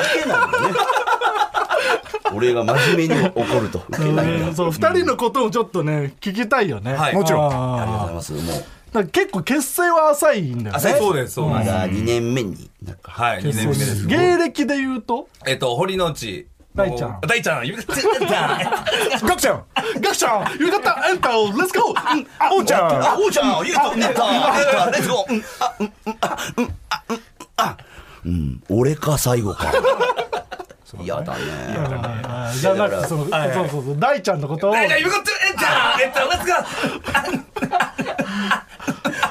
[0.00, 0.74] 受けないんだね。
[2.34, 3.82] 俺が真面目に怒ると。
[3.88, 6.94] 受けないそう、二人のことをちょっっとね、聞きたいよね。
[6.94, 7.14] はい。
[7.14, 7.52] もちろん。
[7.52, 8.62] あありがとうございーます。
[8.94, 10.90] もう、結構結成は浅いんだよね。
[10.92, 11.70] あそうです、そうです。
[11.70, 13.12] まだ2年目になるか。
[13.12, 14.06] はい、2年目です。
[14.06, 15.28] 芸歴で言うと？
[15.46, 16.46] えっと、堀之内。
[16.74, 17.20] 大ちゃん。
[17.26, 18.58] 大ちゃん、 ゆうちゃん。
[19.26, 19.64] ガクちゃん
[19.98, 22.26] ガクちゃんよかったエンターレッツゴーうん。
[22.38, 23.02] あおうちゃん。
[23.02, 25.32] あ、おうちゃん、言うと、ネタ、ネタ、レッツゴー。
[25.32, 27.20] うん、あ、うん、うん、あ、うん、あ、うん、
[27.56, 27.76] あ、
[28.26, 29.72] うん、俺か最後か。
[31.02, 31.40] 嫌だね。
[32.58, 37.95] じゃなくて、その、そうそうそう、大ちゃんのことを、大ちゃん、ゆうこエンターエンター、レッツゴー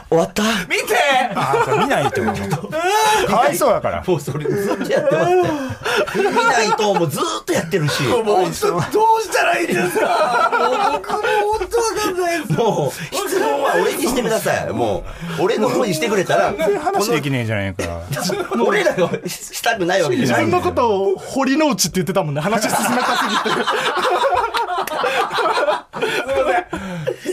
[0.10, 0.44] 終わった？
[0.70, 0.96] 見て
[1.36, 2.22] あー見ないと。
[3.28, 4.04] かわいそうだから。
[4.06, 5.42] もうそれずっとやってますね。
[6.16, 8.04] 見ないともうずっとやってるし。
[8.04, 8.62] もう、どうし
[9.32, 10.52] たらいいんですか？
[10.60, 11.18] もう僕も
[11.58, 12.54] 本当わかんないです。
[12.54, 12.92] もう、
[13.30, 14.70] 質問は俺にしてください。
[14.72, 15.04] も
[15.40, 17.84] う、俺の方にしてくれたら、話できねえじゃないか。
[18.66, 22.42] 俺らがしたくないわけじゃない自分のことを堀之内って言ってたもんね。
[22.42, 22.84] 話進めた
[23.18, 23.62] すぎて。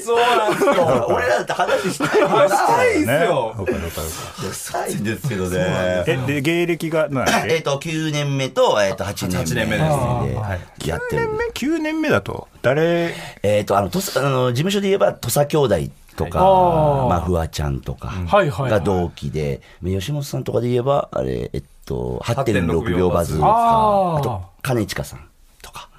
[0.05, 1.07] そうなんですよ。
[1.09, 3.25] 俺らだって話したい話したいっすね。
[3.25, 3.46] よ。
[3.46, 4.01] わかるわか
[4.46, 6.05] るしたいんですけどね。
[6.07, 9.44] え、で、芸歴が、なんだっけえっと、9年目と、えっと、8年目。
[9.44, 11.22] 8年目ですでやってる。
[11.22, 15.77] 9年目 ?9 年目だと、誰、えっと、あの、とさあの、事務所で言えば、土佐兄弟
[16.16, 25.32] とか、まあ、フワちゃんとか、はいはいはいが同期で、吉本さんとかで言えば、あれ、えっと、8.6 8.6秒バズとか、あと、兼近さん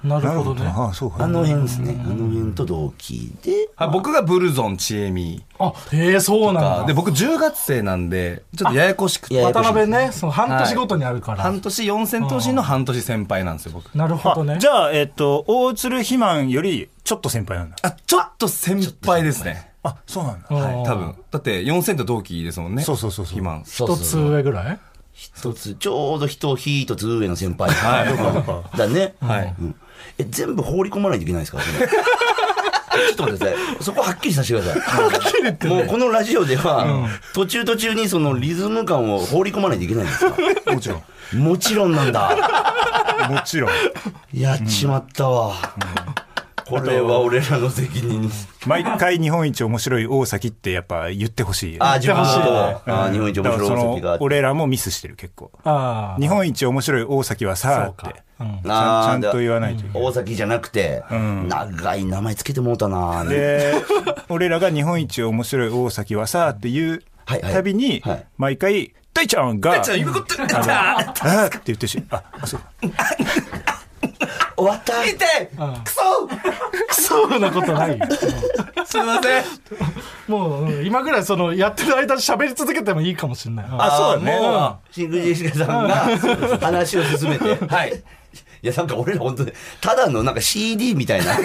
[0.04, 0.66] なるほどね。
[0.66, 1.24] ああ、そうか。
[1.24, 1.98] あの辺ですね。
[2.04, 6.84] あの辺と同期で、はい僕がブルゾンちえみあ、へえ、そうなんだ。
[6.84, 9.42] で、僕10月生なんで、ちょっとややこしくて。
[9.42, 11.42] 渡辺ね、その半年ごとにあるから。
[11.42, 13.94] 半年四千頭身の半年先輩なんですよ、僕。
[13.94, 14.58] なるほどね。
[14.60, 17.76] じゃあ、えっと、大鶴肥満よりちょっと先輩なんだ。
[17.82, 19.70] あ、ちょっと先輩ですね。
[19.82, 20.46] あ、そうなんだ。
[20.50, 21.14] うんはい、多分。
[21.30, 22.82] だって四千と同期ですもんね。
[22.82, 23.62] そうそうそうそう肥満。
[23.66, 24.78] 一つ上ぐらい？
[25.12, 27.70] 一つ、ちょうど一一つ上の先輩。
[27.70, 28.76] はい。
[28.76, 29.14] だね。
[29.20, 29.76] はいうん
[30.18, 31.58] え、全部放り込まないといけないですか？
[32.94, 33.82] ちょっと待ってください。
[33.82, 34.80] そこはっきりさせてくださ
[35.64, 35.66] い。
[35.68, 40.72] もうこのラジオでは、途中途中にそのリズム感を放り込まないといけないんですか？
[40.72, 41.38] もちろん。
[41.38, 43.26] もちろんなんだ。
[43.30, 43.70] もちろん。
[44.32, 45.54] やっちまったわ。
[46.66, 48.30] これは俺らの責任。
[48.66, 51.90] 毎回日本一面白い大崎ってやっぱ言ってほしいよね。
[51.90, 54.18] あ、自分のことあ日本一面白い大崎がの。
[54.20, 55.50] 俺らもミスしてる結構。
[55.64, 56.20] ああ。
[56.20, 58.18] 日本一面白い大崎はさ、そうかって。
[58.40, 60.08] うんちゃんちゃんと言わないといけない。
[60.08, 63.74] 大崎じゃなくて、長い名前つけてもうたなで、
[64.28, 72.60] 俺らが日本一面白い大崎はさっていうたびにはい、毎回、大ちゃんが、大ちゃん、言うこと、あって言ってし、あ、そう。
[74.56, 75.48] 終わった痛い
[75.84, 76.28] クソ
[76.88, 78.06] クソなことないよ。
[78.84, 79.44] すいません。
[80.28, 83.66] もう、うん今ぐらいその、やってる間喋り続けてもいいかもしれない。
[83.70, 84.38] あ、そうだね。
[84.38, 85.94] もシングルジェシカさんが
[86.60, 87.50] 話を進めて。
[87.52, 88.02] う、はい。
[88.62, 91.36] いや、なんか俺ら本当に、ただのなんか CD みたいな。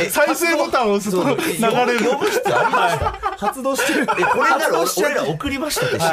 [0.00, 2.10] え 再生ボタンを押すと流れる。
[2.10, 4.06] 呼ぶ必要ありました発動してる。
[4.18, 6.10] え、これなら俺ら送りましたって CD。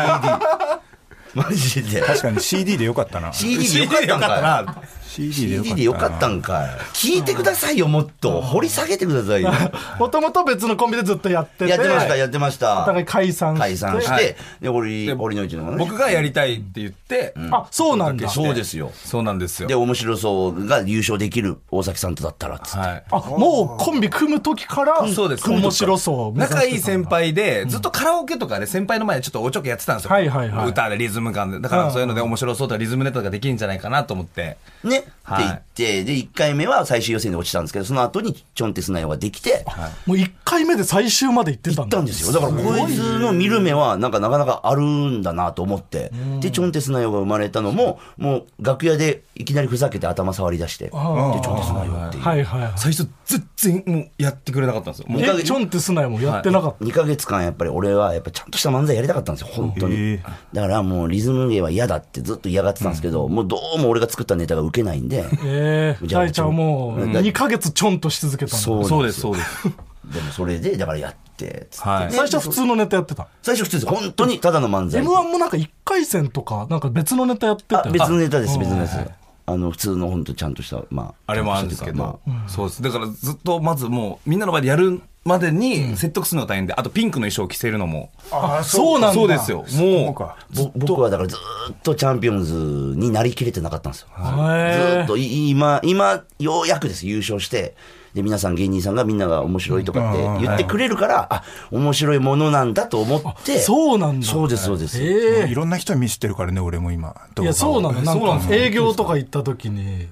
[1.33, 2.01] マジで。
[2.01, 3.31] 確かに CD でよかったな。
[3.33, 4.41] CD でよかった。
[4.41, 4.83] な。
[5.09, 5.75] CD でよかった CD な。
[5.75, 6.69] でよかったんかい。
[6.93, 8.41] 聞いてくださいよ、もっと。
[8.41, 9.51] 掘り下げてくださいよ。
[9.99, 11.67] もともと別のコンビでずっとやってて。
[11.67, 12.83] やってました、やってました。
[12.83, 13.61] お互い解散して。
[13.61, 15.77] 解散しはいて、で、堀、堀之内のね。
[15.77, 18.29] 僕がやりたいって言って、あ、そうなんだ。
[18.29, 18.91] そうですよ。
[18.93, 19.67] そうなんですよ。
[19.67, 22.79] で、面白そうが優勝できる大崎さんとだったら、つって。
[22.79, 23.03] はい。
[23.11, 26.37] あ、もうコンビ組む時から、そうです面白そう。
[26.37, 30.11] 仲いい先輩で、ずっとカラオケとかで先輩の前でちょっとおちょけやってたんですよ。
[30.11, 31.59] はいはいはい歌でリズム感で。
[31.59, 34.57] だからそういうので面白そうとかリズムネタとかできるんじゃないかなと思って。
[34.83, 39.65] ね、はいって言って、で、1回目は最終予選で落ちたんですけど、その後にチョンテスナヨができて、
[40.05, 41.97] もう1回目で最終まで行ってた行んだ。
[41.97, 42.33] ったんですよ。
[42.33, 46.11] だからこいつの見る目は、なんかなかなかあるんだなと思って。
[46.39, 52.23] で、チョンテスナヨが生まれたのも、もう楽屋でいきなりふざけて頭触り出して、で、チョンテスナヨっていう。
[52.23, 52.71] はいはいはい。
[52.75, 55.05] 最初全然もうやってくれなかったんですよ。
[55.09, 56.83] もうえ、チョンってすなよもやってなかった。
[56.83, 60.19] 2ヶ月間やっぱり俺はやっぱちゃんとした漫才やりたかったんですよ、本当に。
[60.53, 68.57] だからもうリズム芸は嫌だってずっと嫌がってたんですけど、もうどうも俺が作ったネタが受けないんで、ええじゃあ大ちゃんはもううん2ヶ月ちょんとし続けたんだ。
[68.57, 69.67] そうそうです、そうです。
[70.11, 72.11] でもそれで、だからやって、つってはい。
[72.11, 73.27] 最初は普通のネタやってた？
[73.43, 73.87] 最初普通です。
[73.87, 75.01] 本当にただの漫才。
[75.01, 79.11] M1 もなんか1回戦とか、なんか別のネタやってた別のネタです、あ別のネタです。
[79.45, 81.31] あの、普通の本当ちゃんとした、まあ。
[81.31, 82.81] あれもあるんですけまど、そうです。
[82.81, 88.11] だからずっとまずもうみんなの前でやるまでに説得するのが大変で、あとピンクの衣装を着せるのも。
[88.31, 89.13] あ、そうなんだ。
[89.13, 89.65] そうですよ。
[89.85, 90.11] も
[90.55, 94.07] う、僕はだからずーっとチャンピオンズになりきれてなかったんですよ。
[94.17, 97.75] ずっとい今、今、ようやくです、優勝して。
[98.13, 103.59] で、皆さん芸人さんがみんなが面白いとかって言ってくれるから、あ、面白いものなんだと思って。
[103.59, 104.25] そうなんだ。
[104.25, 105.01] そうです、そうです。
[105.01, 107.15] ええいろんな人に見せてるからね、俺も今。
[107.39, 110.07] いや、そうなんかそうなんですよ営業とか行った時に、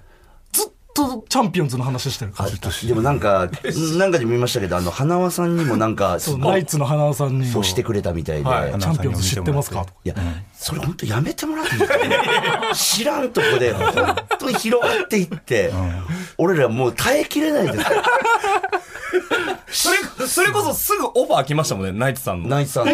[0.97, 2.49] とチャンピオンズの話してるから。
[2.49, 3.47] でもなんか、
[3.97, 7.47] なんかで見ましたけど、あの、花輪さんにもなんか、そう、ナイツの花輪さんに。
[7.49, 8.49] そうしてくれたみたいで。
[8.49, 10.15] はいチャンピオンズ知ってますかといや、
[10.53, 11.99] それ本当やめてもらっていいですか？
[12.75, 15.71] 知らんとこで、 本当に広がっていって、
[16.37, 17.83] 俺らもう耐えきれないですよ。
[19.67, 22.49] それ、それこそすぐオファー来ましたもんね、ナイツさんの。
[22.49, 22.91] ナイツさんの。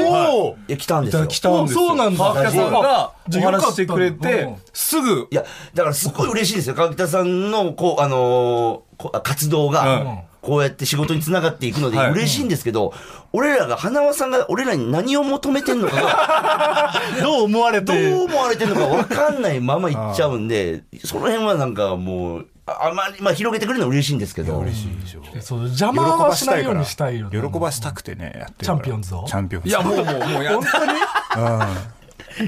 [0.47, 1.27] おーいや、来たんですよ。
[1.27, 1.87] 来たんですよ。
[1.87, 6.75] そうなんだ川北さんがおじしてくれうんて、すぐい、や、だからすごい嬉しいですよ。
[6.75, 12.93] 川北さんの、こう、あのーこ活動うんが、こうやって仕事につながっていくのではい嬉しいんですけど、
[13.31, 18.11] 俺らが、花輪さんが俺らに何を求めてんのかが、 どう思われどて。
[18.11, 24.59] う思われてるのか分かんないまま行っちゃうんで、その辺はなんかもう、ああまり、まあ広げてくれるのは嬉しいんですけど。
[24.59, 25.23] 嬉しいでしょ。
[25.41, 26.75] そう、邪喜魔はばしないよう。
[26.75, 27.41] にしたいよね。
[27.41, 29.25] 喜ばしたくてね、やってるからチャンピオンズを？
[29.27, 29.69] チャンピオンズ。
[29.69, 30.93] いや、もう、もう、もうや本当に？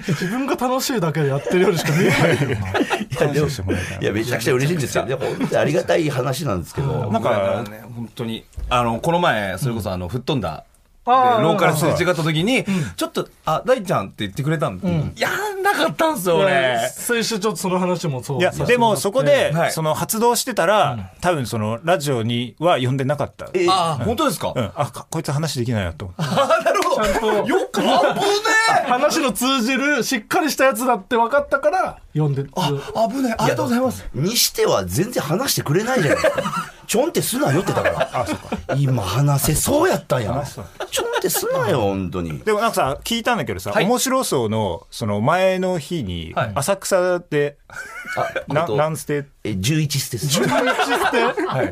[0.08, 2.72] 自分が楽しいだけでやってるようにしか見えないよな。
[2.72, 2.78] い
[3.20, 5.06] や、でも、いや、めちゃくちゃ嬉しいんですよ。
[5.06, 5.22] でも、
[5.60, 7.12] ありがたい話なんですけど。
[7.12, 10.64] なんか、ね、本当に、あの、この前、それこそ、あの、吹っ飛んだ、
[11.06, 12.66] であーローカルすれ違った時に、
[12.96, 16.80] ちょっと、あ、大ちゃんって言ってくれたんで、やんなかったんすよ、俺。
[16.92, 18.40] 最初ちょっとその話もそう。
[18.40, 23.48] いや、でもそこでは、いその発動してたら、多分そのラジオには呼んでなかった。
[23.54, 24.54] えあ、本当ですか？
[24.56, 24.72] うん。
[24.76, 26.24] あ、かこいつ話できないよと思って。
[26.24, 27.34] あ、なるほど。
[27.48, 28.26] よく、あぶね
[28.86, 32.46] え話の通じる、しっかりしたやつだって分かったから、読んで。
[32.56, 32.72] あ、
[33.10, 33.36] 危ない。
[33.38, 34.06] ありがとうございます。
[34.14, 36.72] にしては全然話してくれないじゃないですか。
[36.88, 38.26] ちょんってすなよってだから。
[38.78, 40.44] 今話せそうやったんや。
[40.92, 42.40] ちょんってすなよ、本当に。
[42.40, 47.58] でもなんかさ、聞いたんだけどさ、はい面白そうの、その前の日にはい、浅草で、
[48.16, 50.42] あ、なあと何ステえ、11ステです。
[51.48, 51.72] はい。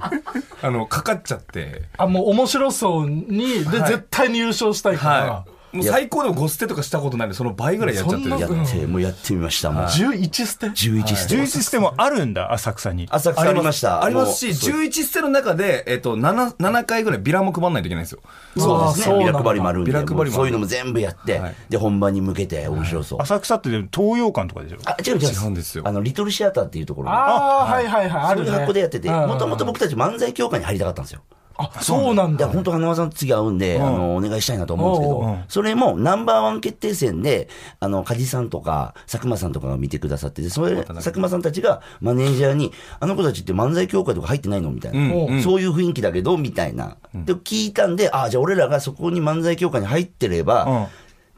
[0.61, 1.83] あの、かかっちゃって。
[1.97, 5.53] あ、もう面白そうに、で、はい絶対に優勝したいからは、い。
[5.73, 9.83] もう最高でも5捨てとかしたことないんで、その倍ぐらいやっちゃってるやって、もうやってみました、もう。
[9.85, 11.35] 11捨て？11ステ。
[11.35, 13.07] 11ステもあるんだ、浅草に。
[13.09, 14.03] 浅草ありました。
[14.03, 18.19] ありますし、もうそう11捨ての中で、えっと、7、7回ぐらいビラも配らないといけないんですよ。
[18.55, 19.17] そうですね。
[19.17, 23.21] ビラ配りもあるんで、ビラ配りもあるもうそういうのも全部やってはい、で、本番に向けて面白そう。
[23.23, 24.77] 浅草ってでも東洋館とかでしょ？
[24.85, 25.29] あ、違う違う。
[25.31, 27.15] 違うんですよあの、リトルシアターっていうところに。
[27.15, 28.45] ああ、はいはいはい、あるね。
[28.45, 31.23] そういう箱でやってて、うんもともと僕たち漫才協会に入りたかったんですよ。
[31.57, 32.47] あ、そうなんだ。
[32.47, 37.47] 本当花輪さんと次会うんで、あの、お願いしたいなと思うんですけど、それもナンバーワン決定戦で、
[37.79, 44.99] あの、梶さんとか、佐久間さんとかが見てくださってて、それ、佐久間さんたちがマネージャーに、あの子たちって漫才協会とか入ってないのみたいな。
[44.99, 45.41] うん。
[45.41, 46.97] そういう雰囲気だけど、みたいな。
[47.13, 50.85] で、聞いたんで、あ、じゃあ俺らがそこに漫才協会に入ってれば、うん。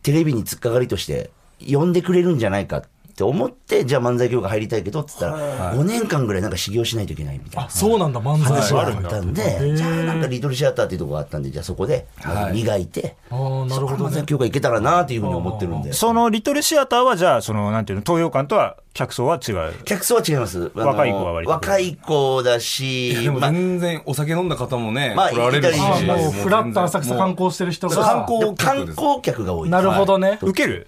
[0.02, 1.32] テレビに突っかかりとして
[1.68, 2.88] 呼んでくれるんじゃないかって
[3.24, 7.70] 思って、じゃあ漫才協会入りたいけどって言ったら、5年間ぐらいなんか修行しないといけないみたいなあ。
[7.70, 8.54] そうなんだ漫才。
[8.54, 12.08] 話があったんで、じゃあなんかリトルシアターっていうところがあったんで、じゃあそこで
[12.54, 15.94] 磨いて、あーなるほど漫才協会行けたらなっていうふうに思ってるんで。
[15.94, 19.74] そのリトルシアターは、じゃあ、その、なんていうの、東洋館とは客層は違う。
[19.86, 20.72] 客層は違います。
[20.74, 23.52] 若い子は割と若い子だし、でもまあ。
[23.52, 25.80] 全然お酒飲んだ方もね、まあ来られるし。
[25.80, 27.96] もうしフラット浅草観光してる人が。
[27.96, 29.70] 観光観光客が多い。
[29.70, 30.88] なるほどね、受ける？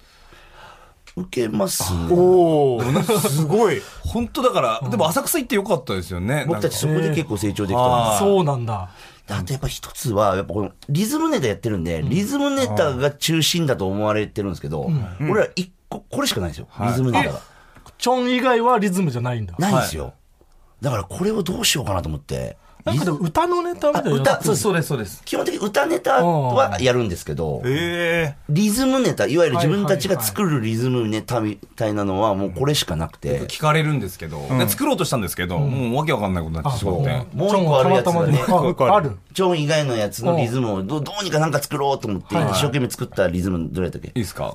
[1.20, 2.08] 受けますね。
[2.10, 3.80] おおすごい。
[4.04, 6.44] 本当だから、でも浅草行ってよかったですよね。
[6.46, 8.90] 僕たちそこで結構成長できたそうなんだ
[9.26, 9.34] す。
[9.34, 16.68] あとやっぱ一つは、やっぱこのリズムネタやってるんで、リズムネタが中心だと思われてるんですけど、俺ら一個、これしかないんですよ。
[16.80, 17.40] リズムネタが。
[17.98, 20.14] チョン以外はリズムじゃないんだないんですよ。
[20.80, 22.56] だからこれをどうしようかなと思って。
[22.88, 24.10] なんかでも歌のネタみたいな。
[24.10, 25.22] あ歌そうそうです、そうです。
[25.24, 28.34] 基本的に歌ネタはやるんですけど、え。
[28.48, 37.26] リズムネタ、いわゆる自分たちが作るリズムネタみたいなのはもうこれしかなくて、聞かれるんですけど、で作ろうとしたんですけど、もうわけわかんないことになってしまって。
[37.34, 37.48] もう。
[37.48, 38.44] 一個あるやつがね。
[38.48, 39.16] あある。
[39.32, 44.18] ジョン以外のやつのリズムをどどうにかなんか作ろうと思って、一生懸命作ったリズムどれだったっけ？
[44.18, 44.54] いいですか、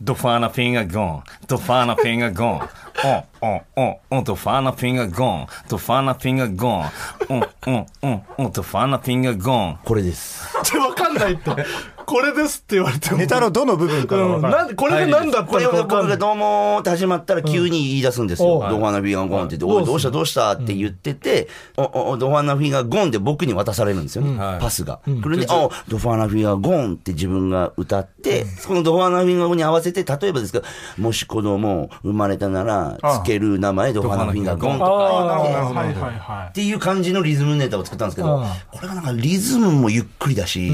[0.00, 2.60] ドファーナフィンガーゴン、ドファーナフィンガーゴン、
[3.02, 6.90] オン、オン、オン、オン、ドファーナフィンガーゴン、ドファーナフィンガーゴン、
[7.30, 9.78] オン、オン、オン、オン、ドファーナフィンガーゴン。
[9.84, 10.46] これです。
[10.58, 11.50] ってわかんないって。
[12.10, 13.18] これですって言われてー、も。
[13.18, 14.52] ネタのどの部分かからない。
[14.52, 16.18] なんでこれが何だったこれをのかわかんない。
[16.18, 18.54] 僕がどうもって始まったら急に言い出すんですよ。
[18.54, 18.68] うん。
[18.68, 24.24] ドファーナフィンガーゴンって言って、おい、どうしたどうしたって言ってて、おおドファーナフィンガーゴンって僕に渡されるんですよ。
[24.24, 24.36] ね。
[24.36, 24.60] はい。
[24.60, 24.98] パスが。
[25.22, 30.64] それで、おドファーナフィンガーゴンって自分が歌って、そのドファーナフィンガーゴンに合わせて、例えばですけど、
[30.98, 36.46] もし子供生まれたなら、つける名前ドファーナフィンガーゴンとか。
[36.50, 38.44] っていう感じのリズムネタを作ったんですけど、うん。
[38.70, 40.70] これがなんかリズムもゆっくりだし、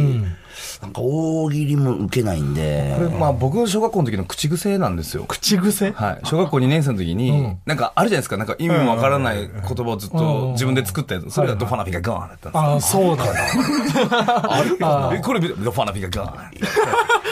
[0.83, 5.25] なんか大喜利も受けないんで、これ、まあ僕の小学校の時の口癖なんですよ。
[5.25, 5.93] い口癖？
[5.93, 6.21] はい。
[6.25, 8.37] 小学校2年生の時に、うんなんかあるじゃないですか。
[8.37, 11.31] なんか意味もわからない言葉をずっと自分で作ったやつ。
[11.31, 13.03] それがドファナフィンガーゴンだったんですよ。
[13.03, 13.25] ああそうだ
[15.15, 16.35] えこれ見てドファナフィンガーゴン。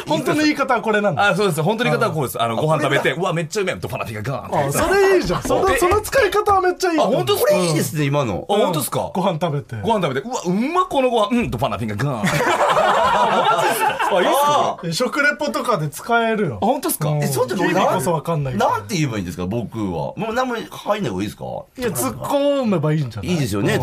[0.06, 1.62] 本当の言い方はこれなんだあ、そうです。
[1.62, 2.42] 本当に言い方はこうです。
[2.42, 3.76] あの、ご飯食べて、うわ、めっちゃうめえ。
[3.76, 4.66] ドファナフィンガーゴン。
[4.68, 8.46] あそれいいじゃんそのその使い方はめっちゃいいあ本当これいいですね、今の。
[8.50, 9.10] あ、本当ですか？
[9.14, 12.22] ご飯食べてご飯食べて、うわ、うんまこのご飯、うん、ドファナフィンガーゴン。
[13.14, 14.78] あ、マジですかあ、いいっすか？
[14.84, 16.58] え食レポとかで使えるよ。
[16.62, 17.08] あ、本当ですか？
[17.10, 17.22] うん。
[17.22, 18.68] え、そうって意味こそわかんないけど。
[18.68, 20.14] なんて言えばいいんですか、僕は。
[20.16, 21.44] もう何も入んない方がいいですか？
[21.78, 23.32] いや突っ込めばいいんじゃない？
[23.32, 23.80] いいですよね、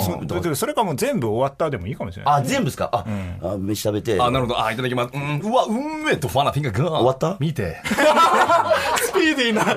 [0.55, 2.33] それかもう全部終わったでもいいかもしれない。
[2.35, 2.89] あ、全部ですか？
[2.91, 3.05] あ、
[3.43, 4.19] あ飯食べて。
[4.21, 4.63] あ、なるほど。
[4.63, 5.11] あ、いただきます。
[5.13, 6.89] うん、うわ、うんめえ、ドファナフィンガー。
[6.89, 7.37] 終わった？
[7.39, 7.77] 見て。
[9.01, 9.73] スピーディーなバ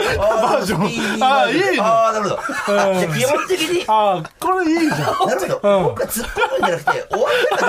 [0.60, 1.22] ージョン。
[1.22, 1.78] ああいいね。
[1.80, 2.38] ああ、なるほど。
[2.38, 4.96] あじゃあ基本的に、ああこれいいじゃん。
[4.96, 5.82] なるほど。
[5.90, 7.66] 僕が突っ込むんじゃなくて、終わった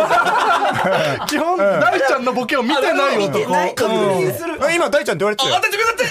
[1.19, 4.27] か基本大ちゃんのボケを見てない見てない確男うん。
[4.27, 4.63] 認する。
[4.63, 5.55] あ今、大ちゃんって言われてたよ。
[5.55, 6.05] あ、大丈夫だって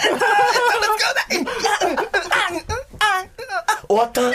[3.89, 4.33] 終わった本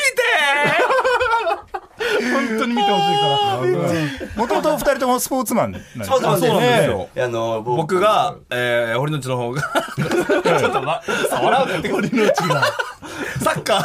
[2.59, 3.57] 当に見てほしいから
[4.35, 12.63] もともと二人ともスポーツマンなんですそうなんですそうなんですよあの、僕が、えー、堀之内の方が、ちょっとま、触らんでって、堀之内が、
[13.43, 13.81] サッカー、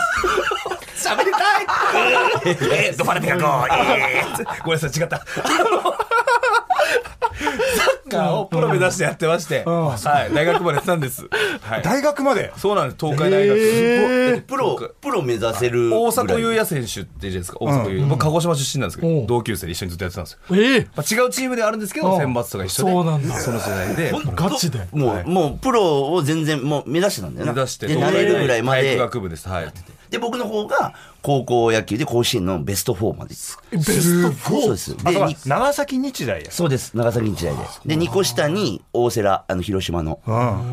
[0.95, 5.25] 喋りたいえー、ドファナフィンガーゴンえーごめんなさい、違った。
[7.45, 11.29] サッカーをプロ目指してやってまして、はい、大学までやってたんです。
[11.61, 11.83] はい。
[11.83, 12.53] 大学まで？
[12.57, 13.59] そうなんです、東海大学。
[13.59, 15.91] えプロ、プロ目指せる。
[15.95, 18.07] 大迫勇也選手ってじゃないですか、大迫勇也。
[18.07, 20.39] 僕、鹿児島出身なんですけうんど、同級生で一緒にずっとやってたんですよ。
[20.53, 22.93] ええまあ、違うチームではあるんですけど、うん選抜とか一緒で。
[22.93, 24.13] そうなんだその世代で。
[24.35, 27.53] ガチでもう、もう、プロを全然、もう目指してたんだよな。
[27.53, 28.99] 目指して、で、なれるぐらいま体育で。
[28.99, 29.49] 学部です。
[29.49, 29.73] はい。
[30.11, 33.31] で、僕の方が、高校野球で甲子園のベスト4まで。
[33.73, 34.95] ベストそうです。
[34.95, 36.51] で、長崎日大や。
[36.51, 36.95] そうです。
[36.95, 37.57] 長崎日大
[37.87, 37.97] で。
[37.97, 40.21] で、2個下に大瀬良、あの、広島の、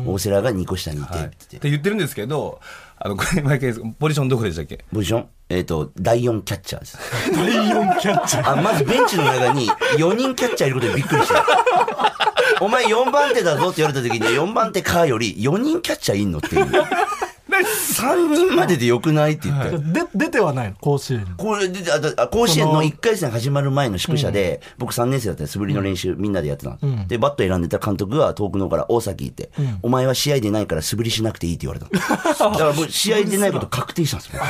[0.06, 1.22] 大瀬良が2個下にいて、はい。
[1.22, 2.60] っって言ってて言ってるんですけど、
[2.98, 4.84] あの、これ毎回、ポジションどこでしたっけ？
[4.92, 6.98] ポジションえっ、と、第4キャッチャーです。
[7.32, 11.46] 第4キャッチャーあ、まずベンチの中に4人キャッチャーいることにびっくりした。
[12.60, 16.66] お前4番手だぞって言われた時に4番手かより4人キャッチャーいんのっていう。
[17.58, 19.78] 3人まででよくないって言って。
[19.78, 20.76] で出てはないの？
[20.80, 29.50] 甲子園にこれで、ああ甲子園の1回戦始まる前の宿舎で、僕3年生だったら素振りの練習みんなでやってたの、で、バット選んでた監督が遠くの方から大崎行って、
[29.82, 32.52] お前は試合でないから素振りしなくていいって言われたの。
[32.52, 34.42] だからもう試合でないこと確定したんですよ。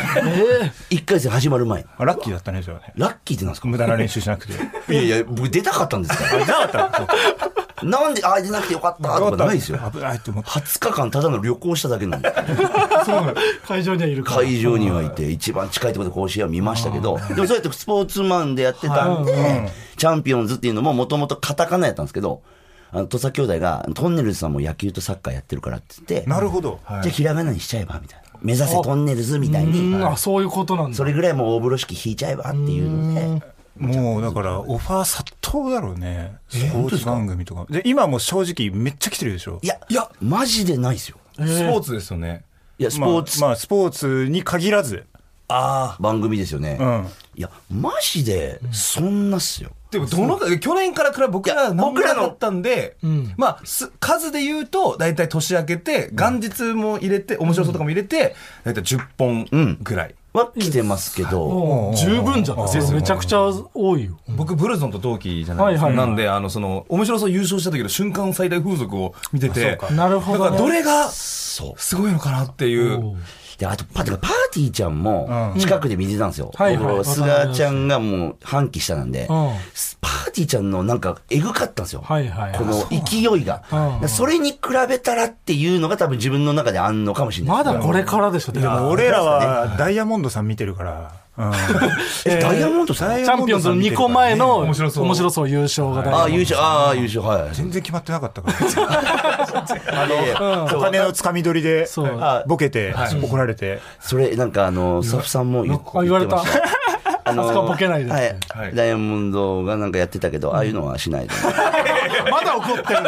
[0.90, 1.84] 1回戦始まる前。
[1.98, 2.92] あラッキーだったね、じゃあね。
[2.96, 3.68] ラッキーってなんですか？
[3.68, 4.52] 無駄な練習しなくて。
[4.92, 6.38] いやいや、僕出たかったんですから。
[6.38, 9.18] なかったなんで、あ、出なくてよかった？
[9.18, 9.78] とかないですよ。
[9.92, 10.50] 危ないって思って。
[10.50, 12.32] 20日間ただの旅行しただけなんで。
[13.66, 14.36] 会場にはいるから。
[14.42, 22.42] 会場にはいて、一番近いところで甲子園は見ましたけど、でもそうやってスポーツマンでやってたんで、チャンピオンズっていうのももともとカタカナやったんですけど、
[22.92, 26.78] あの、土佐兄弟が、トンネルズさんも野球とサッカーやってるからって言って、なるほど。
[26.88, 28.38] じゃあひらがなにしちゃえばみたいな。
[28.42, 30.04] 目指せトンネルズみたいうに、ん。
[30.06, 30.96] あそういうことなんだ。
[30.96, 33.42] それぐらいもう大風呂敷引いちゃえばっていうので、
[33.78, 36.36] もうだから、オファー殺到だろうね。
[36.48, 37.66] スポーツ番組とか。
[37.70, 39.60] で、今も正直めっちゃ来てるでしょ？
[39.62, 41.16] いや、いや、マジでないですよ。
[41.34, 42.44] スポーツですよね。
[42.78, 45.06] いや、スまあポーツまあ、スポーツに限らず。
[45.48, 46.02] ああ。
[46.02, 46.78] 番組ですよね。
[46.80, 47.08] うん。
[47.34, 49.70] いや、マジで、そんなっすよ。
[49.90, 60.14] でも、どのか、去年から比べ僕ら何僕らのだったんで、んまあ、す数で言うと、大体年明けて、元日も入れて、面白そうとかも入れて、大体10本ぐらい。
[60.32, 63.42] は来てますけど、十分じゃないめちゃくちゃ
[63.74, 64.18] 多いよ。
[64.28, 65.86] 僕、ブルゾンと同期じゃないですか。
[65.86, 66.06] はいはいはい。
[66.08, 70.44] なんで、あの、その、面白そう優勝した時の瞬間最大風速を見てて、なるほどね。
[70.44, 71.08] だからどれが。
[71.08, 73.16] すごいのかなっていう。
[73.62, 74.16] で、あと、パパー
[74.52, 76.50] ティーちゃんも、近くで見てたんですよ。
[76.56, 76.96] はいはい。
[76.96, 79.26] 僕菅ちゃんがもう、半期下なんで、うん。
[80.00, 82.02] パーティーちゃんのなんか、えぐかったんですよ。
[82.04, 82.58] はいはいはい。
[82.58, 83.62] この勢いが。
[84.00, 84.08] うん。
[84.08, 84.58] それに比
[84.88, 87.56] べたらっていうのが多分自分の中であんのかもしれない。
[87.58, 91.12] まだこれからでしょでも俺らはダイヤモンドさん見てるから。
[92.24, 97.54] ダイヤモンドチャンピオンズの2個前の面白そう面白そう優勝が大ああ、優勝、ああ、優勝、はい。
[97.54, 100.06] 全然決まってなかったから。
[100.06, 100.66] いやいや。
[100.76, 101.88] お金のつかみ取りで
[102.46, 103.80] ボケて怒られて。
[103.98, 106.36] それ、なんかあの、スタッフさんも言あ言われた。
[106.36, 106.82] 言ってました。
[107.24, 108.10] あのあそこはボケないで。
[108.10, 108.36] はい。
[108.50, 108.74] はい。
[108.74, 111.30] ダイヤモンドがなんかやってたけど、ああいうのはしないで。
[112.30, 113.00] まだ怒ってる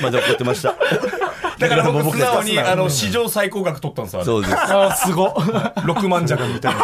[0.00, 0.74] まだ怒ってました。
[1.58, 4.24] だから僕素直に、 あの、史上最高額取ったんですよ。
[4.24, 4.54] そうです。
[4.56, 6.80] あすご6 万弱みたいな。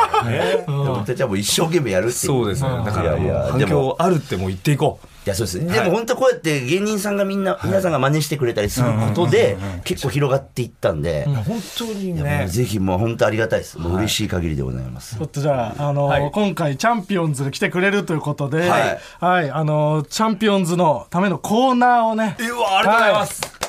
[0.67, 2.15] 僕たちはもう一生懸命やるっていう。
[2.17, 2.71] そうですね。
[2.85, 3.17] だから、
[3.51, 5.07] 反響あるってもう言っていこう。
[5.27, 5.67] いや、そうです。
[5.67, 12.51] でも本当こうやって芸人さんがみんな、皆さんが真似してくれたりすることで、結構広がっていったんで、本当にねう。
[12.51, 13.79] ぜひもう本当ありがたいです。
[13.79, 15.25] もう嬉しい限りでございますちょ。
[15.25, 23.65] っとじゃあ、あのはい今回チャンピオンズが来てくれるということで、はいはい、あのチャンピオンズのためのコーナーをね、うわ、ありがとうございます。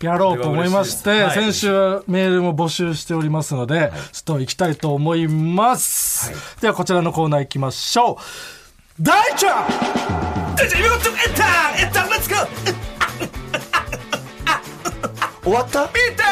[0.00, 1.68] やろうと思いまして、先週
[2.06, 6.32] メールも募集しておりますので、ちょっと行きたいと思います。
[6.60, 8.57] ではこちらのコーナー行きましょう。
[9.00, 9.68] 大ちゃんエン
[11.36, 12.46] ターエンターレッツゴー
[15.44, 15.86] 終わった？
[15.86, 16.24] 見て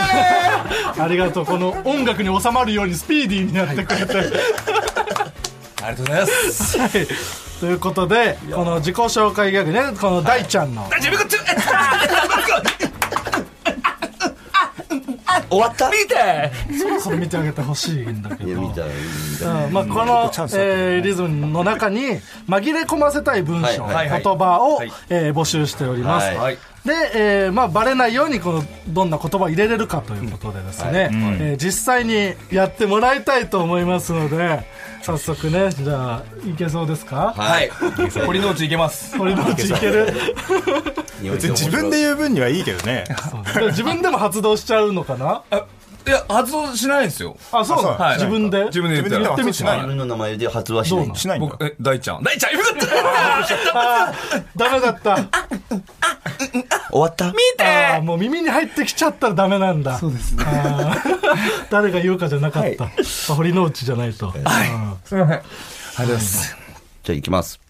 [1.01, 1.47] ありがとう。
[1.47, 4.15] この音楽に収まるようにスピーディーにやってくれて。
[5.85, 6.79] ありがとうございます。
[6.79, 6.91] はい。
[7.61, 12.07] ということで、この自己紹介ギャグね、この大ちゃんの、じゃあ、今こっち、エンターエンターレ
[12.43, 12.76] ッツゴー
[15.51, 15.91] 終わった？
[15.91, 18.49] 見てそろそろ見てあげてほしいんだけど。
[18.51, 18.85] いや、見たい。
[18.87, 22.01] うんまあ、この、えーリズムの中に
[22.49, 26.27] 紛れ込ませたい文章、はいはい言葉を、はいえー募集しております。
[26.29, 26.59] はいはい。
[26.87, 34.65] で、えーまあ、バレないようにこのどんな言葉を入れれるかということでですね、えー実際にやってもらいたいと思いますので
[35.03, 37.71] 早速ねじゃあいけそうですか、はい。
[38.25, 39.17] 堀之内いけます。
[39.19, 40.07] 堀之内いける？
[41.23, 43.05] 別に自分で言う分にはいいけどね。
[43.69, 45.43] 自分でも発動しちゃうのかな？
[45.51, 45.67] あ
[46.07, 47.37] いや、発動しないんですよ。
[47.51, 48.15] あそうなの、はい。
[48.15, 48.65] 自分で？
[48.67, 49.35] 自分で言ったら自分で。
[49.35, 49.77] ってみてしない。
[49.79, 51.49] 自分の名前で発話しないしないんだ。
[51.49, 52.23] 僕、え、大ちゃん。
[52.23, 52.87] 大ちゃん、今こっち
[53.75, 55.17] あーダメだった
[56.97, 57.27] 終わった？
[57.33, 58.01] 見て！
[58.03, 59.99] もう耳に入ってきちゃったらダメなんだ。
[59.99, 60.45] そうですね。
[61.71, 62.91] 誰が言うかじゃなかった、あ
[63.35, 64.41] 堀之内じゃないと、すい。
[64.43, 65.21] ません。
[65.21, 66.07] ありがとうござい。
[66.15, 66.57] ます。
[67.05, 67.61] じゃあ行きます。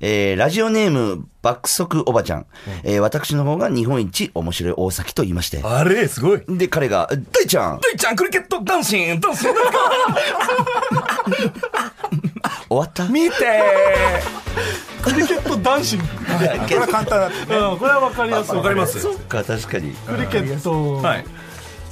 [0.00, 2.46] えー、ラジオネーム、爆速おばちゃん。
[2.84, 5.60] えー、私の方が日本一面白い大崎と言いまして。
[5.64, 6.42] あれ、すごい。
[6.48, 7.80] で、彼が、大ちゃん。
[7.80, 9.54] 大ちゃん、クリケット、ダンシン、ダンシン、
[12.68, 13.08] 終わった？
[13.08, 13.34] 見て
[15.02, 16.08] クリケット男子、うん、こ
[16.70, 17.46] れは簡単だったね。
[17.46, 19.92] これは分かりやすいわかりますそっか、確かに。
[19.92, 21.24] クリケット、はい。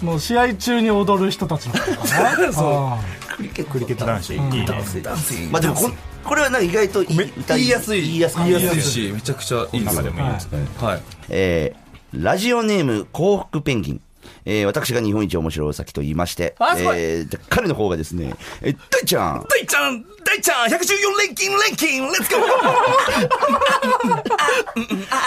[0.03, 1.75] もう試合中に踊る人たちの
[2.53, 3.73] そうクリケット。
[3.73, 4.35] クリケット男子。
[4.35, 4.67] いいね。
[5.03, 5.53] ダンシン。
[5.53, 5.91] まあでもこ、
[6.25, 7.17] これはなんか意外と言
[7.59, 8.03] いやすい。
[8.03, 8.45] 言いやすい。
[8.45, 10.03] 言いやすいし、めちゃくちゃいいですよ。
[10.03, 10.67] でもいいですね。
[10.81, 11.03] はい。
[11.29, 14.01] えー、ラジオネーム幸福ペンギン。
[14.47, 16.99] えー、私が日本一面白いお先と言いまして、あすごい。
[16.99, 20.71] えー、じゃ彼の方がですね、えー、大ちゃん、大ちゃん、大ちゃん、114
[21.19, 22.47] 連勤、連勤、レッツゴー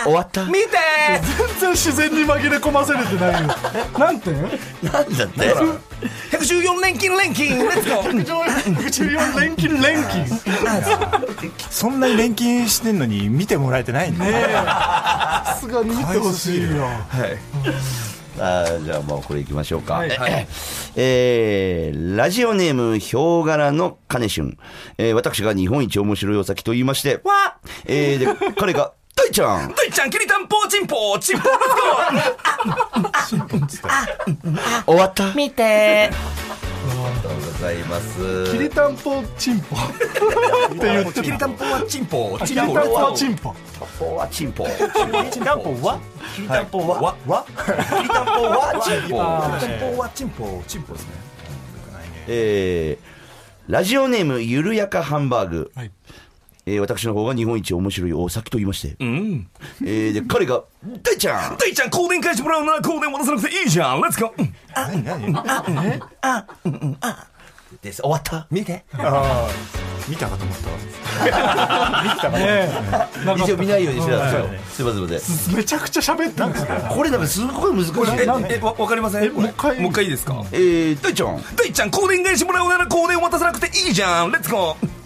[0.05, 0.45] 終わった。
[0.45, 0.59] 見て。
[1.59, 3.47] 全然自然に紛れ込ませれてないよ。
[3.97, 4.32] なんて？
[4.32, 4.49] なん
[4.91, 5.53] だって。
[6.32, 8.45] 114連勤、連勤、レッツゴー
[8.76, 10.26] 114連勤連勤。
[11.70, 14.24] そんなに錬金してんのに見てもらえてないんだ。
[14.26, 14.32] ね。
[14.32, 16.86] さすがに見てほしいよ。
[16.86, 18.18] はい。
[18.39, 19.95] あーじゃあもうこれいきましょうか。
[19.95, 20.47] はいはい
[20.95, 24.57] えー、ラジオネーム、ヒョウ柄の金春。
[24.97, 31.59] えー、私が日本一面白いお先と言いまして、わえー、で、彼が、大ちゃん大ちゃん、きりたんぽ、チンポ、チンポ、レッ
[33.67, 36.09] ツゴー終わった見て
[37.21, 38.51] とうございます。
[38.51, 39.75] きりたんぽチンポ。
[39.75, 39.79] っ
[40.77, 42.39] て言ってるきりたんぽはチンポ。
[42.39, 43.55] きりたんぽはチンポ。
[43.99, 44.65] ポはチンポ。
[45.31, 45.99] チンタンポは？
[46.35, 49.17] きりたんぽは、わわきりたんぽはチンポ。
[49.59, 50.63] きりたんぽはチンポ。
[50.67, 51.09] チンポですね。
[52.27, 55.71] えー、ラジオネームゆるやかハンバーグ。
[55.75, 55.91] はい
[56.70, 58.95] えー、私の方が日本一面白い大崎と言いまして。
[58.99, 59.47] うん
[59.82, 60.63] えー、で、彼が、
[61.01, 64.49] 大ちゃん大ちゃん香典返してもらうなら香典渡さなくていいじゃんレッツゴー
[67.82, 68.01] です。
[68.01, 69.49] 終わった見てああ
[70.07, 70.57] 見たかと思っ
[72.22, 74.84] たねえなんか一応見ないようにしてたんですよ。
[74.84, 75.55] すいませんすいません。
[75.55, 77.93] めちゃくちゃ喋ってるんですよこれなんかすごい難しい。
[78.53, 81.41] ええわわかりませんもう一回もう一回いいですかえー、大ちゃん。
[81.55, 84.99] 大ちゃん香典返してもらうなら香典渡さなくていいじゃんレッツゴー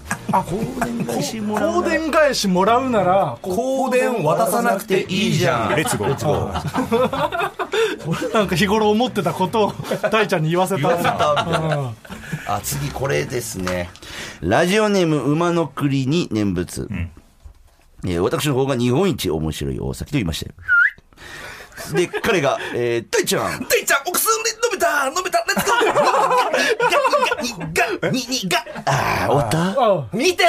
[1.60, 3.50] 香典返しもらうなら香
[3.92, 5.76] 典渡さなくていいじゃん。
[5.76, 9.74] レッツゴーレッツゴーなんか日頃思ってたことを
[10.12, 10.90] 大ちゃんに言わせた。
[12.48, 13.90] あ、次これですね。
[14.42, 16.88] ラジオネーム馬の栗に念仏。
[18.06, 20.52] えー私の方が日本一面白い大崎と言いました
[21.94, 23.66] で、彼が、えー、大ちゃん。
[23.68, 29.58] 大ちゃんお薬飲めた飲めたレッツゴーが、に、に、が、あー、終わった？
[29.82, 30.44] あ見て！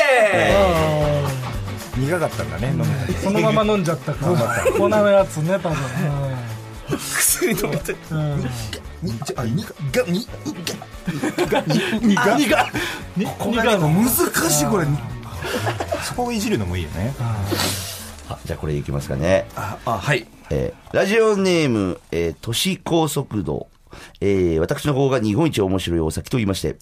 [1.97, 3.21] 苦かったんだね飲めた。
[3.21, 4.65] そのまま飲んじゃったから。
[4.73, 5.77] 粉のやつね多分。
[6.99, 7.95] 薬飲めて。
[9.03, 10.03] にじゃあにが
[12.37, 12.71] にが。
[13.17, 14.11] にここがねもう難
[14.51, 14.87] しいこれ。
[16.03, 17.15] そこをいじるのもいいよね
[18.29, 19.47] あじゃあこれいきますかね。
[19.57, 20.27] ああはい。
[20.51, 23.69] えーラジオネーム、えー都市高速道。
[24.21, 26.75] えー私の方が日本一面白いお酒と言いまして。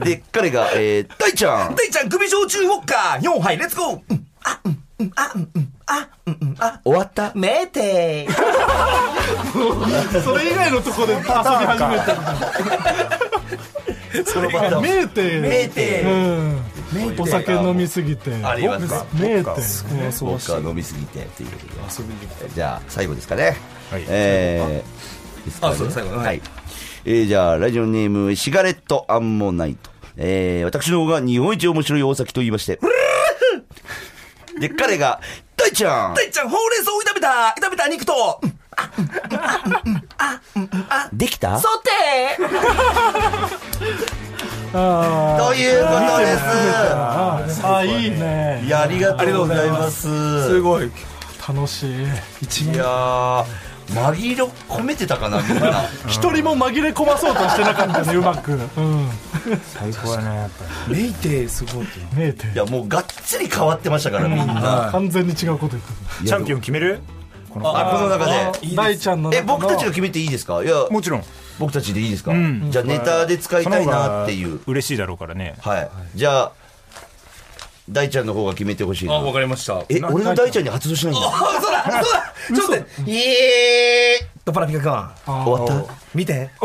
[0.00, 1.74] で、彼が、えー、大ちゃん。
[1.74, 4.26] 大ちゃん首焼酎ウォッカ4杯レッツゴーうん。
[4.44, 6.80] あうんうんあうんうんあうんうんあ。
[6.84, 7.32] 終わった？
[7.34, 8.26] めて。
[10.24, 12.18] それ以外のとこで遊び始めてる。
[14.26, 16.02] そのパターンメーテめーて。
[16.02, 16.60] うん
[17.18, 19.60] お酒飲みすぎてありますかメーテ
[20.24, 22.50] 僕は飲みすぎてっていうことで。
[22.54, 23.56] じゃあ、最後ですかね。
[23.90, 26.40] はいえー、ですかねあそう最後ねはい。
[27.04, 29.90] えー、じゃあ、ラジオネーム、シガレットアンモナイト。
[30.16, 32.80] えー、私の方が日本一面白い大崎と言いまして。
[34.58, 35.20] で、彼が、
[35.56, 38.58] 大ちゃん大ちゃんほうれん草を炒めた炒めた肉とうん
[41.12, 41.58] できた？
[41.58, 41.90] ソテ
[42.40, 43.48] あ
[44.72, 46.44] ということです。
[47.64, 48.62] ああいいね。
[48.64, 50.08] いや、ありがとうございます。
[50.08, 50.60] ーす。
[50.60, 50.90] ごい。
[51.46, 51.92] 楽しい。
[51.94, 53.44] いやー、
[53.88, 55.84] 紛れ込めてたかな、みんな。
[56.06, 58.52] 一人も紛れ込まそうとしてなかったねうまく。
[58.52, 59.10] うん。
[59.74, 64.90] 最高だねやっぱメイテすごいメーテいや、もうがっつり変わってましたから、みんな。
[64.92, 65.92] 完全に違うこと言って
[66.22, 67.00] りチャンピオン決める？
[67.48, 68.32] このあ、この中で。
[68.68, 69.30] る大ちゃんの。
[69.32, 70.62] え、僕たちが決めていいですか？
[70.62, 71.24] いや、もちろん
[71.58, 72.70] 僕たちでいいですか、ん。
[72.70, 74.60] じゃあネタで使いたいなっていう。
[74.66, 75.54] 嬉しいだろうからね。
[75.60, 75.90] はい。
[76.14, 76.52] じゃあ、
[77.88, 79.14] 大ちゃんの方が決めてほしいな。
[79.14, 79.82] あわかりました。
[79.88, 80.64] え、俺の大ちゃん。
[80.64, 81.26] に発動しないんだ。
[81.26, 81.30] あ
[81.60, 82.34] そうだそうだ。
[82.48, 84.26] ちょっと待ってえー。
[84.44, 84.80] ドパラピカ
[85.26, 85.34] 君。
[85.44, 85.94] 終わった？
[86.14, 86.50] 見て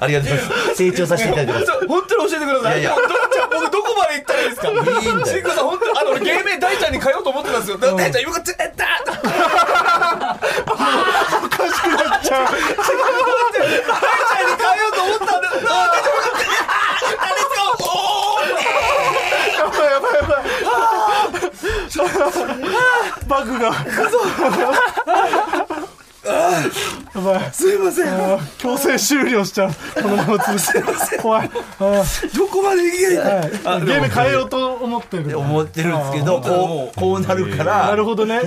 [0.00, 0.74] ありがとうございます。
[0.76, 1.66] 成長させていただいてます。
[1.88, 2.80] 本当に教えてください。
[2.80, 2.96] いやいや。
[3.52, 4.68] 僕どこまで行ったらいいですか？
[4.68, 5.00] いいんだよ。
[5.26, 7.78] シンクさん本当にあの俺芸名大ちゃんに通おうと思ってたんですよ。
[7.78, 8.22] だ大ちゃん。
[8.22, 8.86] 今こっちえった
[10.72, 10.74] お
[11.48, 12.46] かしくなっちゃう。
[12.46, 16.42] 大ちゃんに通おうと思ったんだ大ちゃん分かった
[17.18, 23.82] レッツゴーバグがやば
[26.60, 27.01] い
[27.52, 28.38] すいません。
[28.58, 29.70] 強制終了しちゃう。
[30.02, 31.18] このまま潰して。
[31.18, 31.50] 怖い。
[31.78, 33.50] あーどこまで行けないはい。
[33.84, 35.38] ゲーム変えようと思ってる。
[35.38, 38.40] 思ってるんですけど、こう、こうなるから、なるほどね。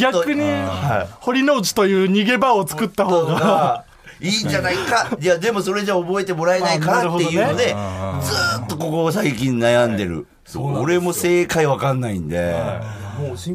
[0.00, 3.34] 逆には堀之内という逃げ場を作った方が。
[3.40, 3.84] が
[4.20, 5.10] いいんじゃないか。
[5.18, 5.24] い。
[5.24, 10.26] や、でもそれじゃ覚えてもらえないからっていうので、ずーっとここ最近悩んでる。
[10.56, 12.54] 俺も正解わかんないんで、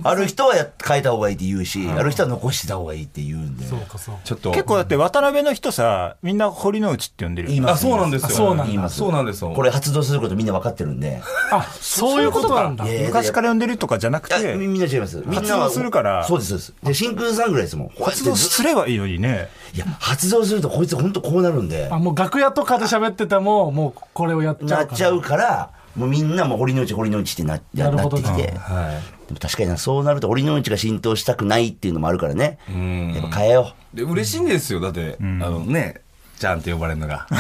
[0.04, 3.66] ある人はや変えた方がいいって言うし、ある人は残してた方がいいって言うんで。
[3.66, 4.52] そうかそうちょっと。
[4.52, 8.28] 結構だって渡辺の人さみんな堀之内って呼んでるよ言いますあそうなんですよ。
[8.28, 8.66] あそうなんだ。
[8.66, 8.98] 言います。
[8.98, 9.52] そうなんですよ。
[9.52, 11.22] これ発動することみんな分かってるんで。
[11.52, 12.86] あそういうことなんだ。
[12.86, 14.56] 昔から呼んでるとかじゃなくて。
[14.56, 15.18] みみんな違います。
[15.18, 16.24] みんな発動するから。
[16.26, 16.74] そうです、そうです。
[16.84, 17.90] で、真空さんぐらいですもん。
[17.90, 19.50] 発動ずすればいいのにね。
[19.74, 21.90] いや、発動するとこいつ本当こうなるんで。
[21.92, 24.86] あもう楽屋とかで喋っててももうこれをやっちゃうから。
[24.86, 28.30] なっちゃうから、もうみんなもう堀之内、堀之内ってなやななってきて。
[28.58, 32.60] はでも確かにな、そうなると堀之内が浸透したくないっていうのもあるからね。
[32.68, 34.80] やっぱ変えよいで嬉しいんですよ。
[34.80, 36.02] だってあのね
[36.38, 37.26] ちゃんって呼ばれるのが。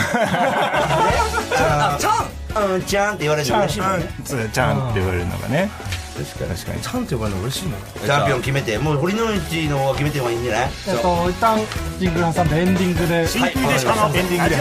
[2.58, 2.74] う。
[2.74, 4.06] うん、ちゃんって言われるの嬉しいもんね。
[4.24, 5.70] つちゃんって言われるのがね。
[6.18, 6.52] 確かに。
[6.58, 6.82] 確かに。
[6.82, 10.70] ちゃんと呼ばれるの嬉しいなチャンピオン決めてもう堀之内の方が決めてもいいんじゃない？
[10.88, 11.60] えっと一旦
[12.00, 13.28] ジングル挟んでエンディングで。
[13.28, 14.56] 真空ジェシカのエンディングで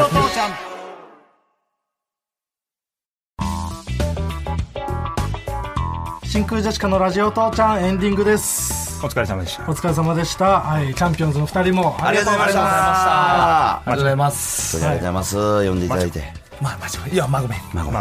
[6.34, 8.98] 真空ジェシカのラジオ父ちゃんエンディングです。
[9.04, 9.70] お疲れ様でした。
[9.70, 11.96] お疲れ様でした、はい、チャンピオンズの2人も。
[12.04, 13.76] ありがとうございました。
[13.76, 14.76] ありがとうございます。
[14.78, 15.68] ありがとうございます。
[15.68, 16.24] 呼んでいただいて。
[16.60, 17.98] まあマジいやまあごめんまあごめ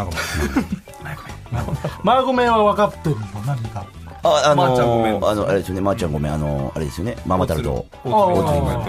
[2.02, 3.86] マーゴメンは分かってるの何か
[4.24, 5.80] ああのまーちゃんごめんー、あのあれですよね。
[5.82, 6.32] まーちゃんごめん。
[6.32, 7.16] あのあれですよね。
[7.26, 7.86] ママタルト。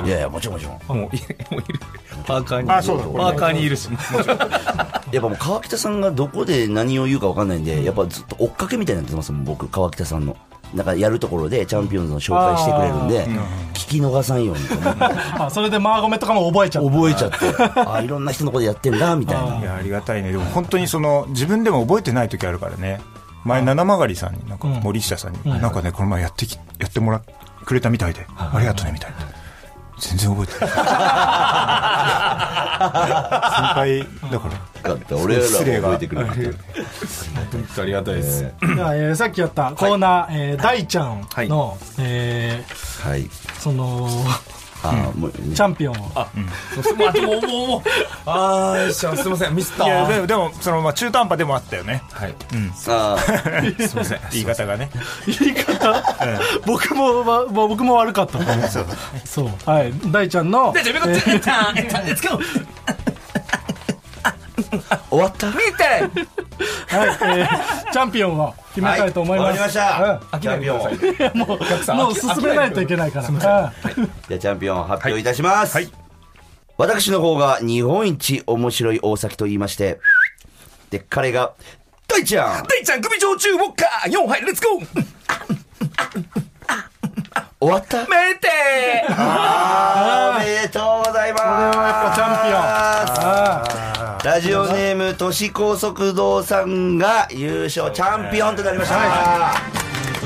[0.05, 0.97] いやいやもちろんもちろん。
[0.97, 1.19] もうい
[1.51, 1.79] もういる。
[2.25, 2.71] パーカーに。
[2.71, 3.89] あそうパーカーにいるし。
[5.11, 10.35] やっぱもう川北さんがどこで何を言うか分かんないんでやっぱずっと追っかけみたいになってますもん僕川北さんの。
[10.73, 13.27] なんかやるところでチャンピオンズの紹介してくれるんで
[13.73, 14.63] 聞き逃さんように。
[14.67, 15.03] と思って
[15.37, 16.89] あそれでマーゴメとかも覚えちゃった。
[16.89, 17.89] 覚えちゃって。
[17.89, 19.59] あいろんな人のことやってんだみたいな。
[19.59, 20.31] いやありがたいね。
[20.31, 22.99] でも本当にその自分でも覚えてない時あるからね
[23.45, 24.73] 前七曲りさんになんかうん。
[24.81, 27.21] 森下さんに、なんかねこの前やってきやってもら
[27.63, 29.17] くれたみたいで、ありがとうねみたいな
[29.99, 30.75] 全然覚えてない。
[32.75, 33.99] 先輩
[34.31, 34.49] だか
[34.83, 34.89] ら。
[34.89, 35.91] だって俺らは失礼が。
[35.93, 36.57] 覚えてくれる。
[37.51, 38.43] 本当ありがたいです。
[38.43, 39.15] えー。
[39.15, 41.47] さっきやったコーナー、えー大ちゃんはい。
[41.47, 43.29] の、えーはい。
[43.59, 44.09] その
[44.89, 46.11] あーもうねチャンピオンを。
[46.15, 46.27] あ、
[46.81, 47.81] そうまあ、もう、もう、もう、
[48.25, 49.85] あー、しゃすみません、ミスった。
[49.85, 52.03] いやでもでもその、まあ、中途半端でもあったよね。
[52.11, 52.35] はい。
[52.87, 53.17] あ。
[53.19, 54.19] ー すみません。
[54.31, 54.89] 言い方がね。
[55.27, 56.03] 言い方、
[56.65, 58.39] 僕も、ままあ僕も悪かった
[59.25, 59.69] そう。
[59.69, 59.93] はい。
[60.11, 62.94] 大ちゃんので、じゃあ、見事、えった、えった、レッツゴー
[65.09, 66.09] 終わった見てはい、
[67.39, 70.29] えーチャンピオンを決めたいと思います、はいわかりました。
[70.33, 71.57] うんチャンピオンもう
[71.95, 73.73] もう進めないといけないから、うんじゃあ
[74.27, 75.91] チャンピオン発表いたします、はい。
[76.77, 79.99] 私の方が日本一面白い大崎と言いまして
[80.89, 81.53] で彼が
[82.07, 82.67] 大ちゃん。
[82.67, 86.44] デイちゃん、首焼酎ウォッカー、4杯、レッツゴー
[87.65, 87.97] 終わった？
[88.01, 88.05] め
[88.35, 88.47] て
[89.09, 89.13] お
[90.39, 91.43] めでとうございます。
[91.43, 91.73] これはやっ
[92.09, 92.59] ぱチャンピオン。
[92.61, 99.21] あラジオネーム都市高速道さんが優勝チャンピオンとなりました、りがと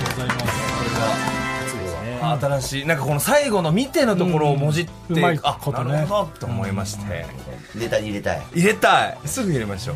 [0.02, 0.34] うございま
[2.38, 2.46] す。
[2.46, 5.94] 新しい、なんかこの最後の見てのところをもじって、うんうまいあ、ことね。
[5.94, 7.26] なるほどと思いまして。
[7.74, 8.42] ネタに入れたい。
[8.54, 9.18] 入れたい。
[9.26, 9.96] すぐ入れましょう。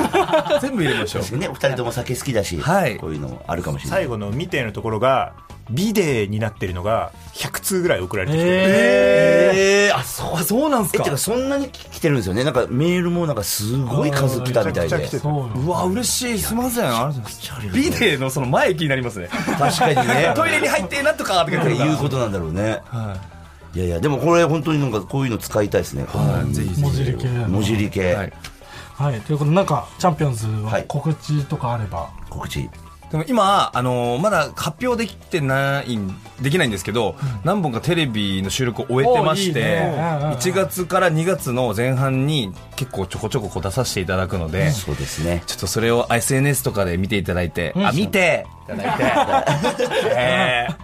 [0.60, 1.36] 全部入れましょう。
[1.38, 2.96] ねお二人とも酒好きだし、はい。
[2.96, 4.00] こういうのあるかもしれない。
[4.00, 5.32] 最後の見てのところが
[5.70, 10.98] ビデーになってるのが100通ぐらい送られてきて、ええー、あそうあ、そうなんすか。
[11.02, 12.44] えてかそんなに来てるんですよね。
[12.44, 14.96] なんかメールもなんかすごい数来たみたいで。
[14.96, 16.38] うわ、嬉しい。
[16.38, 16.84] すいません。
[16.84, 17.76] ありがとうございます。
[17.76, 19.28] ビデのその前気になりますね。
[19.28, 20.32] 確かにね。
[20.36, 21.78] トイレに入ってなんとかって書いてってる。
[21.78, 22.80] からいうことなんだろうね。
[22.86, 23.16] は
[23.74, 23.78] い。
[23.78, 26.06] やいやでもこれ本当になんかこういうの使いたいですね。
[26.48, 26.52] い。
[26.52, 28.32] ぜひぜ文字り系文字理系、はい。
[28.94, 29.20] はい。
[29.22, 30.84] ということでなんかチャンピオンズははい。
[30.86, 32.68] 告知とかあれば、告知
[33.10, 39.94] でも今、あのーまだ発表できてないん、できないんですけど、何本かテレビの収録を終えてましおいね。
[39.96, 40.38] うんうんうん。
[40.38, 45.42] 1月から2月の前半に結構ちょこちょこ出させていただくので、そうですね。
[45.46, 48.46] ちょっとそれを SNS とかで見ていただいて、あ、見て！
[48.64, 48.82] いただ
[49.42, 49.84] いて、
[50.16, 50.83] えー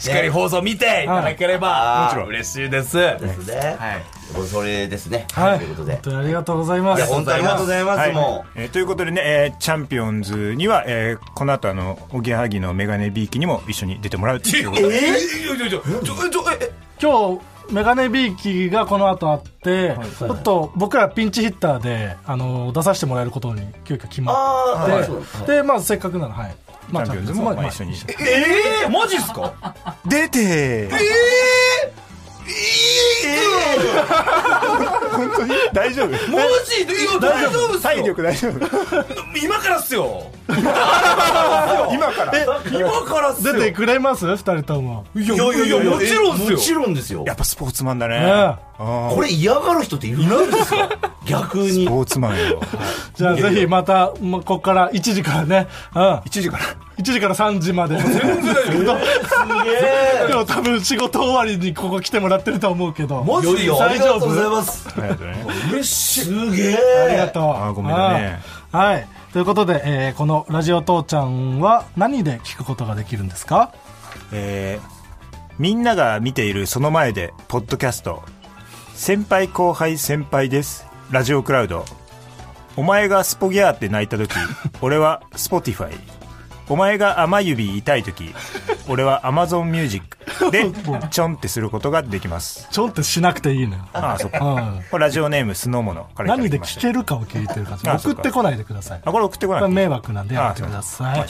[0.00, 2.28] しっかり放送見ていただければ、もちろん。
[2.28, 2.96] 嬉しいです。
[2.96, 3.76] ですね。
[3.78, 4.46] はい。
[4.46, 5.26] それですね。
[5.32, 5.58] はい。
[5.58, 5.92] ということで。
[5.92, 8.12] 本当にありがとうございまいすや本当にありがとうございます、はい。
[8.12, 14.96] もえーということでね、えーチャンピオンズには、えーこの後あのおぎやはぎのメガネビーキにも一緒に出てもらうっていうことで。
[14.96, 16.70] えー、ちょちょちょえ
[17.00, 26.56] 今日メガネビーキがこの後あって、ちょっと僕らピンチヒッターであの出させてもらえることに急遽決まあって、でまあせっかくならはい、
[26.92, 29.54] まあ、チャンピオンズもまあ一緒にえー、マジっすか？
[30.06, 30.88] 出て
[35.10, 36.08] 本当に大丈夫？
[36.08, 37.78] マジでいや大丈夫。
[37.80, 38.60] 体力大丈夫。
[39.42, 42.32] 今からっすよ今から
[42.72, 52.60] 今からっすよ出てくれます二人とも、いやいやいやもちろんっすよもちろんですよやっぱスポーツマンだねねあーこれ嫌がる人っているんですか逆にスポーツマンよ
[53.14, 56.64] じゃあぜひまた、まあ、ここから1時からね、うん、1時から
[57.00, 57.96] 1時から3時まで。
[57.96, 58.54] 全然
[60.28, 63.24] でも多分仕事終わりにここ来てもらってると思うけど。
[63.24, 64.88] マジでいやいやありがとうございすます。
[64.96, 66.76] ありがとうね嬉しいすげえ。
[67.08, 67.42] ありがとう。
[67.44, 68.40] あーごめんだね。
[68.72, 68.94] はい。
[68.94, 69.06] はい。
[69.32, 73.70] ということで、えーこの「ラジオ父ちゃん」は何で聞くことができるんですか？
[74.32, 75.00] えー
[75.58, 78.22] みんなが見ているその前でポッドキャスト。
[78.94, 80.86] 先輩後輩先輩です。
[81.10, 81.84] ラジオクラウド。
[82.76, 84.30] お前がスポギャーって泣いた時
[84.80, 85.98] 俺はスポティファイ
[86.70, 88.32] お前が甘指痛い時
[88.88, 90.70] 俺はアマゾンミュージックで
[91.10, 92.68] ちょんってすることができます。
[92.70, 94.72] ちょんってしなくていいのよ、ああそっか。
[94.92, 99.00] うん、ラジオネームスノーモノ何で聞けるかを聞いてるか送ってこないでください。
[99.04, 99.62] あこれ送ってこない。
[99.62, 101.26] これ迷惑なんでやめてください。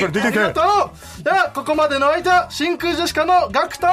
[0.00, 0.90] これ出てけありがと
[1.20, 3.86] うでは、ここまでの相手は、真空ジェシカのガクト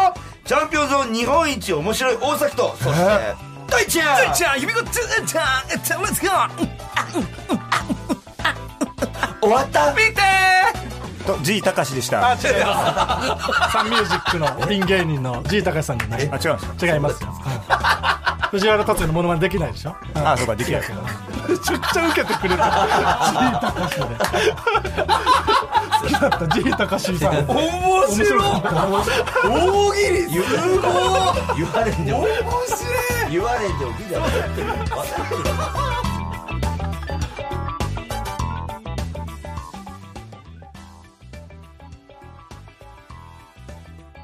[0.46, 6.80] チャンピオンズの日本一面白い大崎とそして大ちゃんじゃあ、指子、つーちゃん、えっと、レッツゴー
[9.42, 10.22] 終わった見て
[11.26, 12.26] と G 高しでした。
[12.32, 13.72] あ、違います。
[13.72, 16.30] サンミュージックのピン芸人の G 高さんじゃない。
[16.32, 17.30] あ違う違いますよ。
[17.30, 17.40] うん
[18.50, 19.96] 藤原竜也のモノマネできないでしょ？
[20.16, 20.88] あそうかできないめ
[21.60, 22.88] ちゃくちゃ受けてくれた。
[23.30, 24.02] G 高しで
[26.02, 26.48] 好きだった。
[26.48, 27.34] G 高しさん。
[27.34, 28.70] 面面白かった。
[29.48, 32.42] 大喜利言われんでも面白
[33.30, 33.32] い。
[33.32, 33.88] 言われんでん